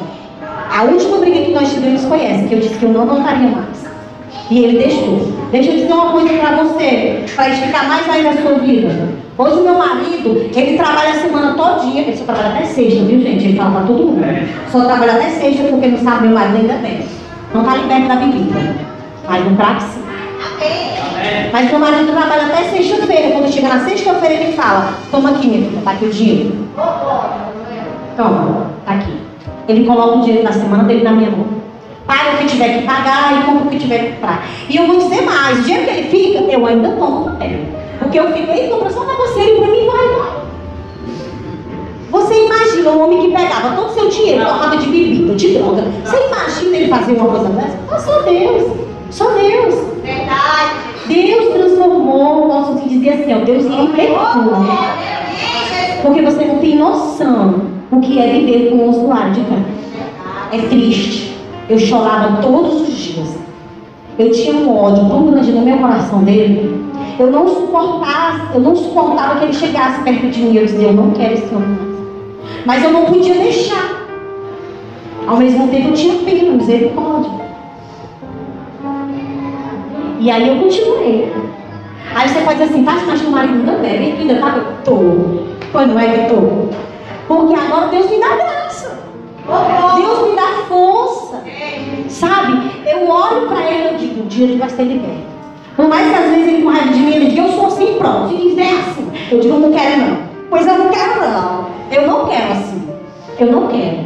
[0.70, 3.50] A última briga que nós tivemos foi essa, que eu disse que eu não voltaria
[3.50, 3.75] mais.
[4.50, 5.34] E ele deixou.
[5.52, 9.10] Deixa eu dizer uma coisa para você, para explicar mais ainda a sua vida.
[9.38, 13.22] Hoje o meu marido, ele trabalha a semana todinha, ele só trabalha até sexta, viu
[13.22, 13.46] gente?
[13.46, 14.24] Ele fala para todo mundo.
[14.72, 17.06] Só trabalha até sexta porque não sabe, meu marido ainda bebe.
[17.54, 18.76] Não está liberto da bebida.
[19.28, 20.06] Mas no sim.
[21.52, 23.32] Mas meu marido trabalha até sexta-feira.
[23.32, 26.56] Quando chega na sexta-feira, ele fala: Toma aqui, minha filha, tá aqui o dinheiro.
[28.16, 29.14] Toma, tá aqui.
[29.68, 31.65] Ele coloca o dinheiro da semana dele na minha mão.
[32.08, 34.48] Paga o que tiver que pagar e compra o que tiver que comprar.
[34.70, 37.60] E eu vou dizer mais: o dinheiro que ele fica, eu ainda tomo papel.
[38.00, 40.36] Porque eu fico, ele compra só um negocinho e pra mim vai, vai.
[42.12, 45.84] Você imagina um homem que pegava todo o seu dinheiro, tocava de bebida, de droga.
[46.04, 47.78] Você imagina ele fazer uma coisa dessa?
[47.92, 48.72] Ah, só Deus.
[49.10, 49.76] Só Deus.
[50.04, 50.72] Verdade.
[51.08, 54.22] Deus transformou, posso te dizer assim, ó, Deus libertou.
[56.04, 59.64] Porque você não tem noção o que é viver com um usuário de crack.
[60.52, 61.35] É triste.
[61.70, 63.38] Eu chorava todos os dias.
[64.18, 66.86] Eu tinha um ódio tão grande no meu coração dele.
[67.20, 70.56] Eu não suportava, eu não suportava que ele chegasse perto de mim.
[70.56, 71.96] Eu dizia, eu não quero esse homem mais.
[72.66, 74.06] Mas eu não podia deixar.
[75.28, 77.32] Ao mesmo tempo eu tinha pena, misericórdia.
[80.20, 81.34] E aí eu continuei.
[82.16, 85.00] Aí você dizer assim, faz que o marido ainda bebe, ainda tá tô.
[85.72, 86.70] Pois não é que tô.
[87.28, 89.00] Porque agora Deus me dá graça.
[89.96, 91.44] Deus me dá força.
[92.08, 92.72] Sabe?
[92.86, 95.36] Eu olho para ele e digo, um dia ele vai ser liberto.
[95.76, 97.96] Por mais que às vezes ele com raiva de mim, ele diga, eu sou assim,
[97.98, 98.30] pronto.
[98.30, 99.08] Se quiser assim.
[99.32, 100.18] Eu digo, não quero não.
[100.50, 101.66] Pois eu não quero não.
[101.92, 102.88] Eu não quero assim.
[103.40, 104.06] Eu não quero.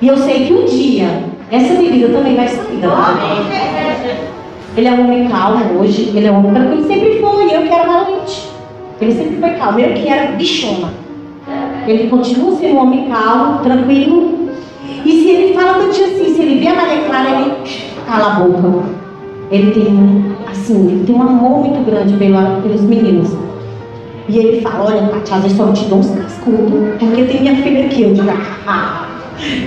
[0.00, 3.14] E eu sei que um dia, essa bebida também vai sair da.
[4.76, 7.72] Ele é um homem calmo hoje, ele é um homem tranquilo, sempre foi, eu que
[7.72, 8.50] era valente.
[9.00, 10.92] Ele sempre foi calmo, eu que era bichona.
[11.86, 14.45] Ele continua sendo um homem calmo, tranquilo.
[15.04, 17.52] E se ele fala tantinho assim, se ele vê a Maria Clara, ele
[18.06, 18.84] cala a boca.
[19.50, 23.30] Ele tem assim, ele tem um amor muito grande pela, pelos meninos.
[24.28, 27.56] E ele fala, olha, Tati, às vezes só te dou uns cascudos, porque tem minha
[27.62, 28.02] filha aqui.
[28.02, 28.30] Eu digo,
[28.66, 29.06] ah,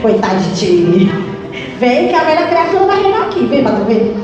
[0.01, 1.13] coitadinha.
[1.79, 4.15] Vem que a velha criatura vai reinar aqui, vem pra tu ver.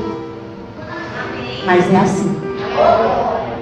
[1.64, 2.36] Mas é assim.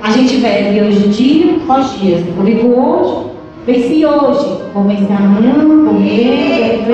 [0.03, 2.23] A gente vive hoje dia após dias.
[2.27, 3.27] Eu vivo hoje,
[3.67, 4.63] venci hoje.
[4.73, 5.55] Vou vencer amanhã,
[5.85, 6.85] vou ver.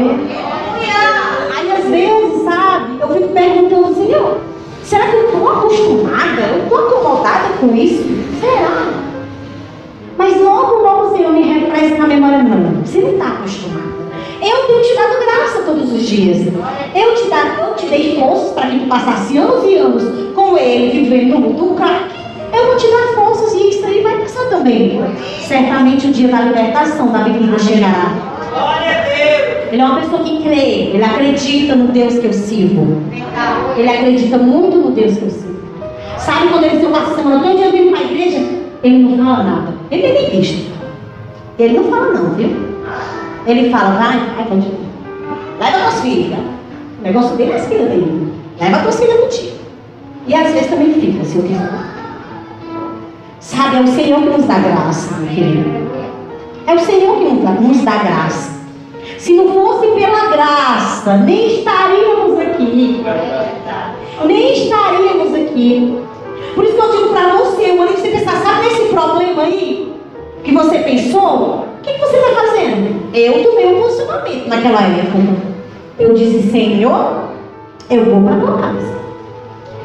[1.56, 4.38] Aí às vezes, sabe, eu fico perguntando, Senhor,
[4.82, 6.40] será que eu estou acostumada?
[6.40, 8.04] Eu estou acomodada com isso?
[8.40, 8.88] Será?
[10.16, 13.90] Mas logo, logo o Senhor me refresca na memória, não, você não está acostumada.
[14.42, 16.46] Eu tenho te dado graça todos os dias.
[16.94, 20.02] Eu te, dado, eu te dei forças para que tu passasse anos e anos
[20.34, 22.19] com ele, vivendo no mundo crack.
[22.52, 25.00] Eu vou te dar forças e isso aí vai passar também.
[25.46, 28.12] Certamente o dia da libertação da bebida chegará.
[29.70, 33.02] Ele é uma pessoa que crê, ele acredita no Deus que eu sirvo.
[33.76, 35.60] Ele acredita muito no Deus que eu sirvo.
[36.18, 38.44] Sabe quando ele se passa a semana todo dia vindo para a igreja?
[38.82, 39.74] Ele não fala nada.
[39.90, 40.72] Ele nem tem visto.
[41.58, 42.50] Ele não fala não, viu?
[43.46, 44.80] Ele fala, vai, vai, continua.
[45.60, 46.38] Leva tuas filhas.
[47.00, 48.32] O negócio dele é as filhas dele.
[48.60, 49.52] Leva tuas filhas contigo.
[50.26, 51.89] E às vezes também fica, se eu quiser.
[53.40, 55.70] Sabe, é o Senhor que nos dá graça, meu querido.
[56.66, 58.60] É o Senhor que nos dá, graça.
[59.18, 63.02] Se não fosse pela graça, nem estaríamos aqui.
[64.26, 65.98] Nem estaríamos aqui.
[66.54, 69.90] Por isso que eu digo para você, eu que você pensar, sabe nesse problema aí
[70.44, 71.64] que você pensou?
[71.78, 73.10] O que, que você está fazendo?
[73.14, 75.50] Eu tomei um posicionamento naquela época.
[75.98, 77.30] Eu disse, Senhor,
[77.88, 79.00] eu vou para a tua casa.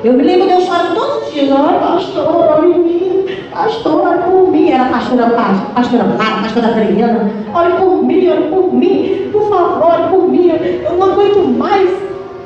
[0.04, 1.50] Eu me lembro de eu chorando todos os dias.
[1.52, 3.50] Ai, pastor, olha em mim.
[3.52, 4.70] Pastor, olha por mim.
[4.70, 5.30] Era pastora
[5.74, 7.32] pastora Mara, pastora Adriana.
[7.54, 9.30] Olha por mim, olha por mim.
[9.32, 10.50] Por favor, olha por mim.
[10.50, 11.90] Eu não aguento mais.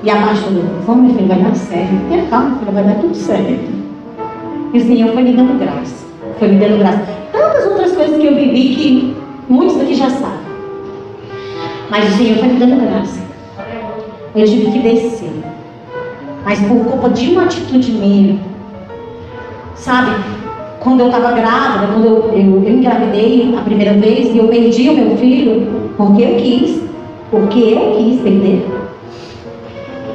[0.04, 2.10] E a pastora, vamos, filho, vai dar certo.
[2.10, 3.80] Tenha calma, filho, vai dar tudo certo.
[4.74, 6.06] E o Senhor foi me dando graça.
[6.38, 7.04] Foi me dando graça.
[7.32, 9.16] Tantas outras coisas que eu vivi que
[9.50, 10.40] muitos daqui já sabem.
[11.90, 13.20] Mas o Senhor foi me dando graça.
[14.36, 15.32] Eu tive que descer.
[16.46, 18.40] Mas por culpa de uma atitude minha.
[19.76, 20.12] Sabe?
[20.80, 24.90] Quando eu estava grávida, quando eu, eu, eu engravidei a primeira vez e eu perdi
[24.90, 25.68] o meu filho,
[25.98, 26.82] porque eu quis.
[27.30, 28.66] Porque eu quis perder.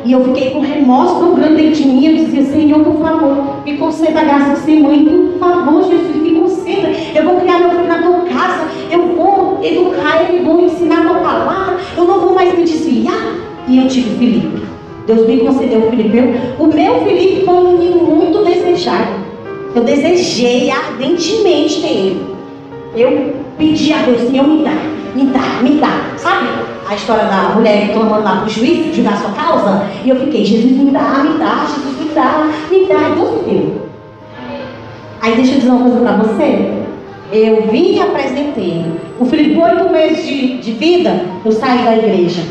[0.06, 2.06] E eu fiquei com remorso tão grande dentro de mim.
[2.06, 5.04] Eu dizia, Senhor, por favor, me conceda a graça de ser mãe.
[5.04, 6.88] Por favor, Jesus, me conceda.
[7.14, 8.66] Eu vou criar meu filho na tua casa.
[8.90, 11.76] Eu vou educar ele, vou ensinar a tua palavra.
[11.96, 13.36] Eu não vou mais me desviar.
[13.68, 14.62] E eu tive Felipe.
[15.06, 16.16] Deus me concedeu o Felipe.
[16.16, 19.23] Eu, o meu Felipe foi um menino muito desejado.
[19.74, 22.34] Eu desejei ardentemente nele.
[22.94, 24.70] Eu pedi a Deus, Senhor, me dá,
[25.16, 26.16] me dá, me dá.
[26.16, 26.46] Sabe
[26.88, 29.84] a história da mulher clamando lá para o juiz julgar sua causa?
[30.04, 33.08] E eu fiquei, Jesus, me dá, me dá, Jesus, me dá, me dá.
[33.08, 33.88] E Deus me deu.
[35.20, 36.72] Aí deixa eu dizer uma coisa para você.
[37.32, 38.84] Eu vim e apresentei.
[39.18, 42.42] O Felipe, oito meses de, de vida, eu saí da igreja.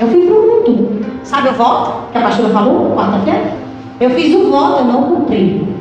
[0.00, 1.06] Eu fui pro mundo.
[1.22, 3.52] Sabe o voto que a pastora falou quarta-feira?
[4.00, 5.71] Eu fiz o voto, eu não cumpri.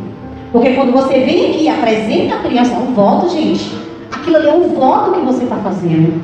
[0.51, 3.71] Porque quando você vem aqui e apresenta a criança, é um voto, gente.
[4.11, 6.21] Aquilo ali é um voto que você está fazendo.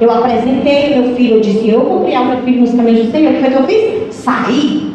[0.00, 3.30] Eu apresentei meu filho, eu disse, eu vou criar meu filho nos caminhos do Senhor.
[3.30, 4.14] O que foi que eu fiz?
[4.14, 4.92] Saí.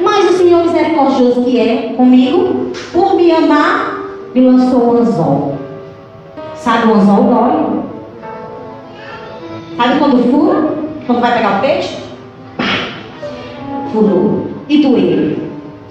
[0.00, 3.98] Mas o Senhor misericordioso que é comigo, por me amar,
[4.34, 5.58] me lançou o anzol.
[6.54, 7.82] Sabe o anzol dói?
[9.76, 10.74] Sabe quando fura?
[11.06, 11.96] Quando vai pegar o peixe?
[13.92, 14.46] Furou.
[14.68, 15.36] E doeu.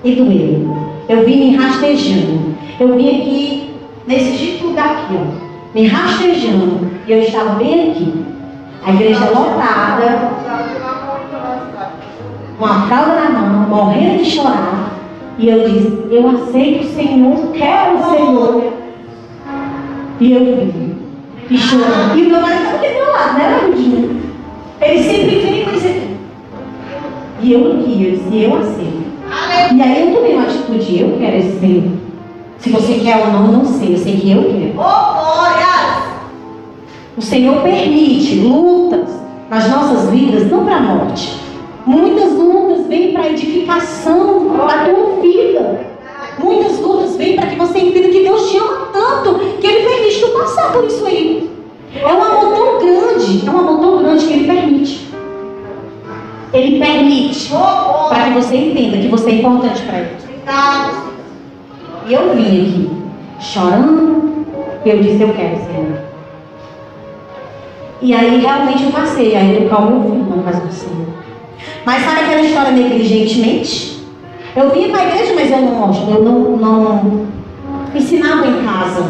[0.03, 0.86] E doeu.
[1.09, 2.55] Eu vim me rastejando.
[2.79, 3.71] Eu vim aqui,
[4.05, 5.47] nesse tipo lugar aqui, ó.
[5.73, 6.91] Me rastejando.
[7.07, 8.25] E eu estava bem aqui.
[8.85, 10.31] A igreja lotada.
[12.59, 14.91] Com a fralda na mão, morrendo de chorar.
[15.37, 18.73] E eu disse, eu aceito o Senhor, quero o Senhor.
[20.19, 20.97] E eu vim.
[21.49, 22.17] E chorando.
[22.17, 24.21] E o meu marido estava aqui do meu lado, né, Rudinho?
[24.81, 26.17] Ele sempre vem com isso aqui.
[27.41, 28.96] E eu aqui, eu disse, eu aceito.
[29.75, 31.83] E aí eu tomei uma atitude, eu quero esse Senhor.
[32.59, 34.73] Se você quer ou não, não sei, eu sei que eu quero.
[37.17, 39.09] O Senhor permite lutas
[39.49, 41.39] nas nossas vidas, não para a morte.
[41.85, 45.81] Muitas lutas vêm para a edificação da tua vida.
[46.39, 50.21] Muitas lutas vêm para que você entenda que Deus te ama tanto que Ele permite
[50.21, 51.49] tu passar por isso aí.
[51.95, 52.21] É um
[56.57, 57.51] Ele permite
[58.09, 60.09] para que você entenda que você é importante para Ele.
[62.07, 62.91] E eu vim aqui
[63.39, 64.45] chorando,
[64.83, 65.99] eu disse, eu quero, Senhor.
[68.01, 71.07] E aí realmente eu passei a educar o meu filho na casa do Senhor.
[71.85, 74.03] Mas sabe aquela história negligentemente?
[74.55, 77.27] Eu vinha para a igreja, mas eu não, eu não, não
[77.93, 79.05] ensinava em casa.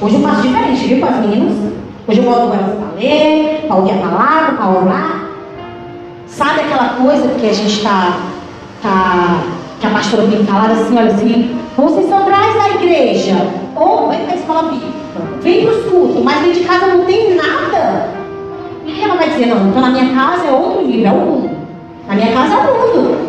[0.00, 1.72] Hoje eu faço diferente, viu, com as meninas?
[2.08, 5.25] Hoje eu boto elas para ler, para ouvir a palavra, para orar.
[6.26, 8.18] Sabe aquela coisa que a gente está,
[8.82, 9.42] tá,
[9.80, 13.34] que a pastora tem falado assim, olha assim, vocês são atrás da igreja,
[13.74, 14.92] ou vem para a escola bíblica,
[15.40, 18.08] vem para os cultos, mas dentro de casa não tem nada.
[18.84, 21.50] E ela vai dizer, não, então na minha casa é outro nível, é o mundo.
[22.08, 23.26] Na minha casa é o mundo.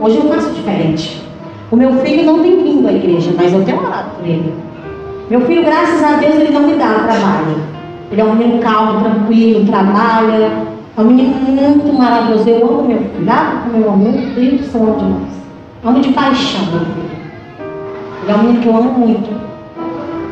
[0.00, 1.22] Hoje eu faço diferente.
[1.70, 4.54] O meu filho não tem vindo à igreja, mas eu tenho orado por ele.
[5.30, 7.56] Meu filho, graças a Deus, ele não me dá trabalho.
[8.12, 10.73] Ele é um menino calmo, tranquilo, trabalha.
[10.96, 12.48] É um menino muito maravilhoso.
[12.48, 13.26] Eu amo meu filho.
[13.74, 14.04] Eu amo.
[14.04, 15.34] Meu Deus do céu, amo demais.
[15.84, 17.14] Amo de paixão, meu filho.
[18.22, 19.30] Ele é um menino que eu amo muito.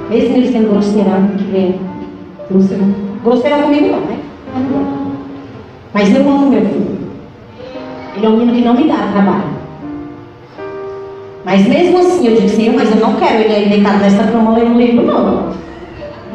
[0.08, 1.74] Mesmo ele sendo grosseirão, que é
[2.48, 2.94] grosseirão.
[3.24, 4.18] Grosseirão comigo não, né?
[5.92, 6.98] Mas eu amo meu filho.
[8.16, 9.62] Ele é um menino que não me dá trabalho.
[11.44, 14.56] Mas mesmo assim eu digo, Senhor, mas eu não quero ele aí deitado nessa cama
[14.56, 15.61] lendo livro, não.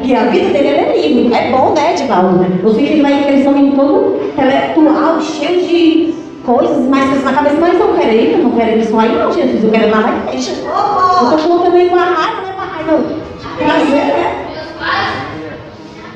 [0.00, 1.34] E a vida dele é ler livro.
[1.34, 2.44] É bom, né, Edivaldo?
[2.74, 6.14] Que ele vai crescer um menino todo intelectual, cheio de
[6.46, 9.32] coisas, mais coisas na cabeça, mas eu quero ele, eu não quero só aí, não,
[9.32, 9.64] Jesus.
[9.64, 10.52] Eu quero ele lá na igreja.
[10.52, 13.04] Eu tô falando também com a raiva, não é com a raiva.
[13.58, 14.44] Prazer, né?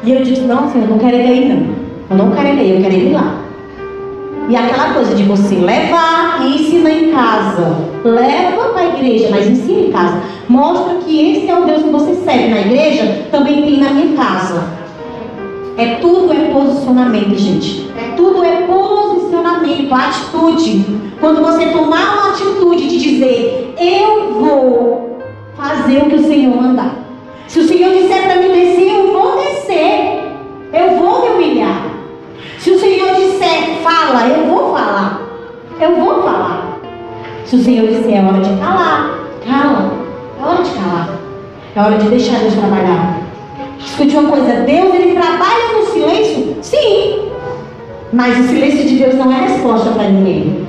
[0.05, 1.75] E eu disse, não, Senhor, eu não quero ele aí, não.
[2.11, 3.42] Eu não quero ele aí, eu quero ele lá.
[4.53, 7.75] E aquela coisa de você levar e ensinar em casa.
[8.05, 10.21] Leva para a igreja, mas ensina em casa.
[10.47, 14.15] Mostra que esse é o Deus que você serve na igreja, também tem na minha
[14.15, 14.63] casa.
[15.79, 17.91] É tudo é posicionamento, gente.
[17.97, 20.85] É tudo é posicionamento, atitude.
[21.19, 25.19] Quando você tomar uma atitude de dizer, eu vou
[25.57, 26.95] fazer o que o Senhor mandar.
[27.49, 30.21] Se o Senhor disser para mim descer, eu vou descer.
[30.75, 31.82] Eu vou me humilhar.
[32.63, 35.21] Se o Senhor disser, fala, eu vou falar.
[35.81, 36.79] Eu vou falar.
[37.45, 39.93] Se o Senhor disser, é hora de calar, cala.
[40.41, 41.09] É hora de calar.
[41.75, 43.19] É hora de deixar Deus trabalhar.
[43.81, 46.57] Escute uma coisa, Deus ele trabalha no silêncio?
[46.63, 47.33] Sim.
[48.13, 50.65] Mas o silêncio de Deus não é resposta para ninguém.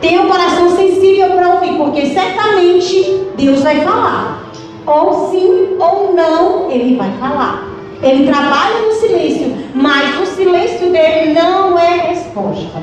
[0.00, 4.44] Tenha o coração sensível para ouvir, porque certamente Deus vai falar.
[4.86, 7.75] Ou sim ou não, ele vai falar.
[8.02, 12.82] Ele trabalha no silêncio, mas o silêncio dele não é resposta.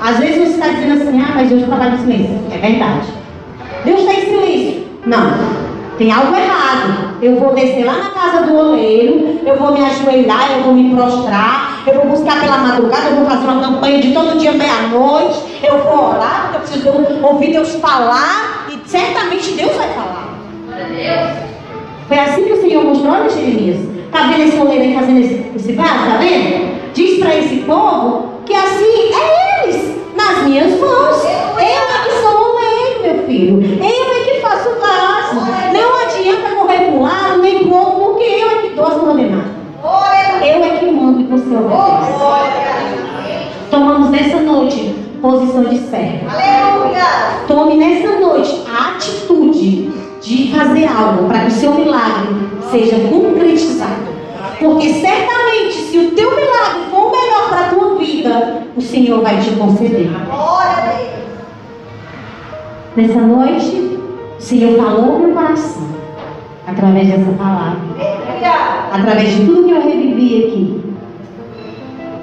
[0.00, 2.40] Às vezes você está dizendo assim, ah, mas Deus trabalha no silêncio.
[2.52, 3.08] É verdade.
[3.84, 4.86] Deus está em silêncio.
[5.06, 5.68] Não.
[5.98, 7.18] Tem algo errado.
[7.20, 10.94] Eu vou descer lá na casa do oleiro, eu vou me ajoelhar, eu vou me
[10.94, 15.40] prostrar, eu vou buscar pela madrugada, eu vou fazer uma campanha de todo dia meia-noite,
[15.60, 20.38] eu vou orar, porque eu preciso ouvir Deus falar, e certamente Deus vai falar.
[22.08, 23.76] Foi assim que o Senhor mostrou, olha Jeremias.
[24.06, 26.06] Está vendo esse oleiro fazendo esse, esse vaso?
[26.06, 26.92] Está vendo?
[26.94, 31.22] Diz para esse povo que assim é eles, nas minhas mãos.
[31.22, 33.62] Eu é que sou o oleiro, meu filho.
[33.62, 35.34] Eu é que faço o vaso.
[35.74, 38.86] Não adianta correr para um lado nem para o outro, porque eu é que dou
[38.86, 39.52] as coordenadas.
[40.40, 42.18] Eu é que mando e você obedece.
[43.70, 46.26] Tomamos nessa noite posição de servo.
[47.46, 52.28] Tome nessa noite a atitude de fazer algo para que o seu milagre
[52.70, 54.08] seja concretizado.
[54.58, 59.22] Porque certamente, se o teu milagre for o melhor para a tua vida, o Senhor
[59.22, 60.10] vai te conceder.
[62.94, 63.98] Nessa noite,
[64.38, 65.88] o Senhor falou no meu coração,
[66.66, 67.78] através dessa palavra,
[68.92, 70.80] através de tudo que eu revivi aqui.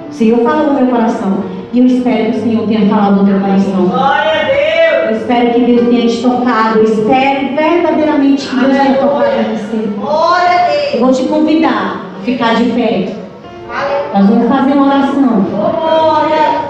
[0.08, 1.56] O Senhor falou no meu coração.
[1.72, 3.86] E eu espero que o Senhor tenha falado no teu coração.
[3.86, 4.85] Glória a Deus.
[5.06, 6.78] Eu espero que Deus tenha te tocado.
[6.80, 9.88] Eu espero verdadeiramente que Deus tenha tocado em você.
[9.96, 10.94] Glória.
[10.94, 13.14] Eu vou te convidar a ficar de pé.
[14.12, 15.40] Nós vamos fazer uma oração.
[15.42, 16.60] Glória.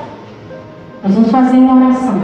[1.02, 2.22] Nós vamos fazer uma oração.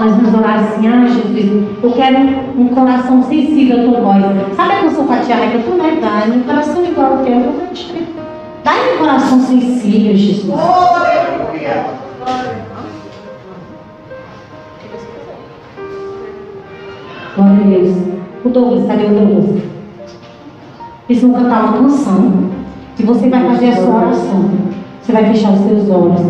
[0.00, 2.18] Nós vamos orar assim, ah, Jesus, eu quero
[2.56, 4.56] um coração sensível à tua voz.
[4.56, 5.98] Sabe a canção fatiada que eu tô, né?
[6.00, 8.08] Dá um coração igual ao teu, eu vou te
[8.62, 10.54] Dá-me um coração sensível, Jesus.
[10.58, 11.86] Aleluia.
[12.24, 12.59] Glória
[17.38, 17.96] a Deus.
[18.44, 19.62] O Douglas, cadê o Douglas?
[21.08, 22.50] Eles vão cantar uma canção.
[22.98, 24.50] E você vai fazer a sua oração.
[25.02, 26.20] Você vai fechar os seus olhos.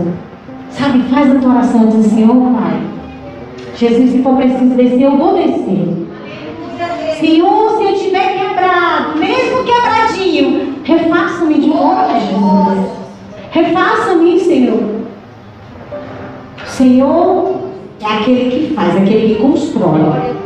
[0.70, 2.80] Sabe, faz a tua oração diz, Senhor Pai.
[3.76, 6.06] Jesus, se for preciso descer, eu vou descer.
[7.18, 12.90] Senhor, se eu tiver quebrado, mesmo quebradinho, refaça-me de novo, Jesus.
[13.50, 14.82] Refaça-me, Senhor.
[16.66, 17.60] Senhor
[18.00, 20.39] é aquele que faz, aquele que constrói.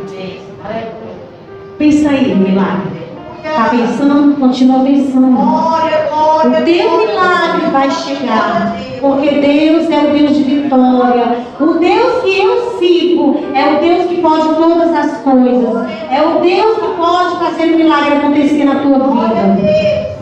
[1.77, 2.95] Pensa aí no milagre.
[3.43, 4.35] Está pensando?
[4.39, 5.37] Continua pensando.
[5.37, 8.75] O teu milagre vai chegar.
[9.01, 11.37] Porque Deus é o Deus de vitória.
[11.59, 15.87] O Deus que eu sigo é o Deus que pode todas as coisas.
[16.09, 20.15] É o Deus que pode fazer o milagre acontecer na tua vida.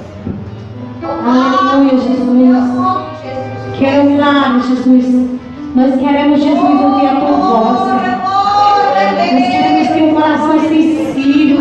[1.26, 2.24] Aleluia, Jesus.
[3.78, 5.30] Quero milagre, Jesus.
[5.76, 7.80] Nós queremos, Jesus, ouvir a tua voz.
[9.34, 10.93] Nós queremos ter um coração sensível,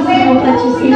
[0.04, 0.94] Para te sentir.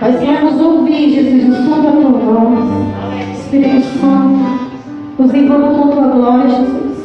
[0.00, 3.38] Nós queremos ouvir, Jesus, o som da tua voz.
[3.38, 4.70] Espírito Santo,
[5.18, 6.98] nos envolva com tua glória, Jesus.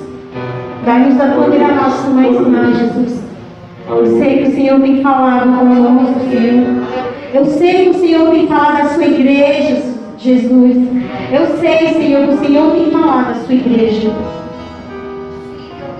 [0.85, 3.23] Dá-nos a poder a nossa mais mais, Jesus.
[3.87, 6.83] Eu sei que o Senhor tem falado conosco, Senhor.
[7.33, 9.81] Eu sei que o Senhor tem falado da sua igreja,
[10.17, 10.77] Jesus.
[11.31, 14.11] Eu sei, Senhor, que o Senhor tem falado da sua igreja.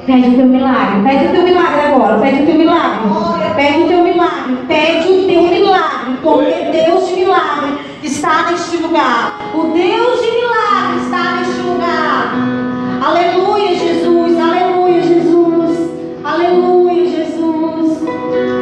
[0.06, 1.01] Pede o teu milagre.
[1.03, 2.20] Pede o teu milagre agora.
[2.20, 3.10] Pede o teu milagre.
[3.56, 4.58] Pede o teu milagre.
[4.68, 6.18] Pede o teu milagre.
[6.22, 9.39] Porque Deus de milagre está neste lugar.
[9.56, 12.36] O Deus de milagre está neste lugar.
[13.03, 14.39] Aleluia, Jesus.
[14.39, 15.89] Aleluia, Jesus.
[16.24, 18.55] Aleluia, Jesus.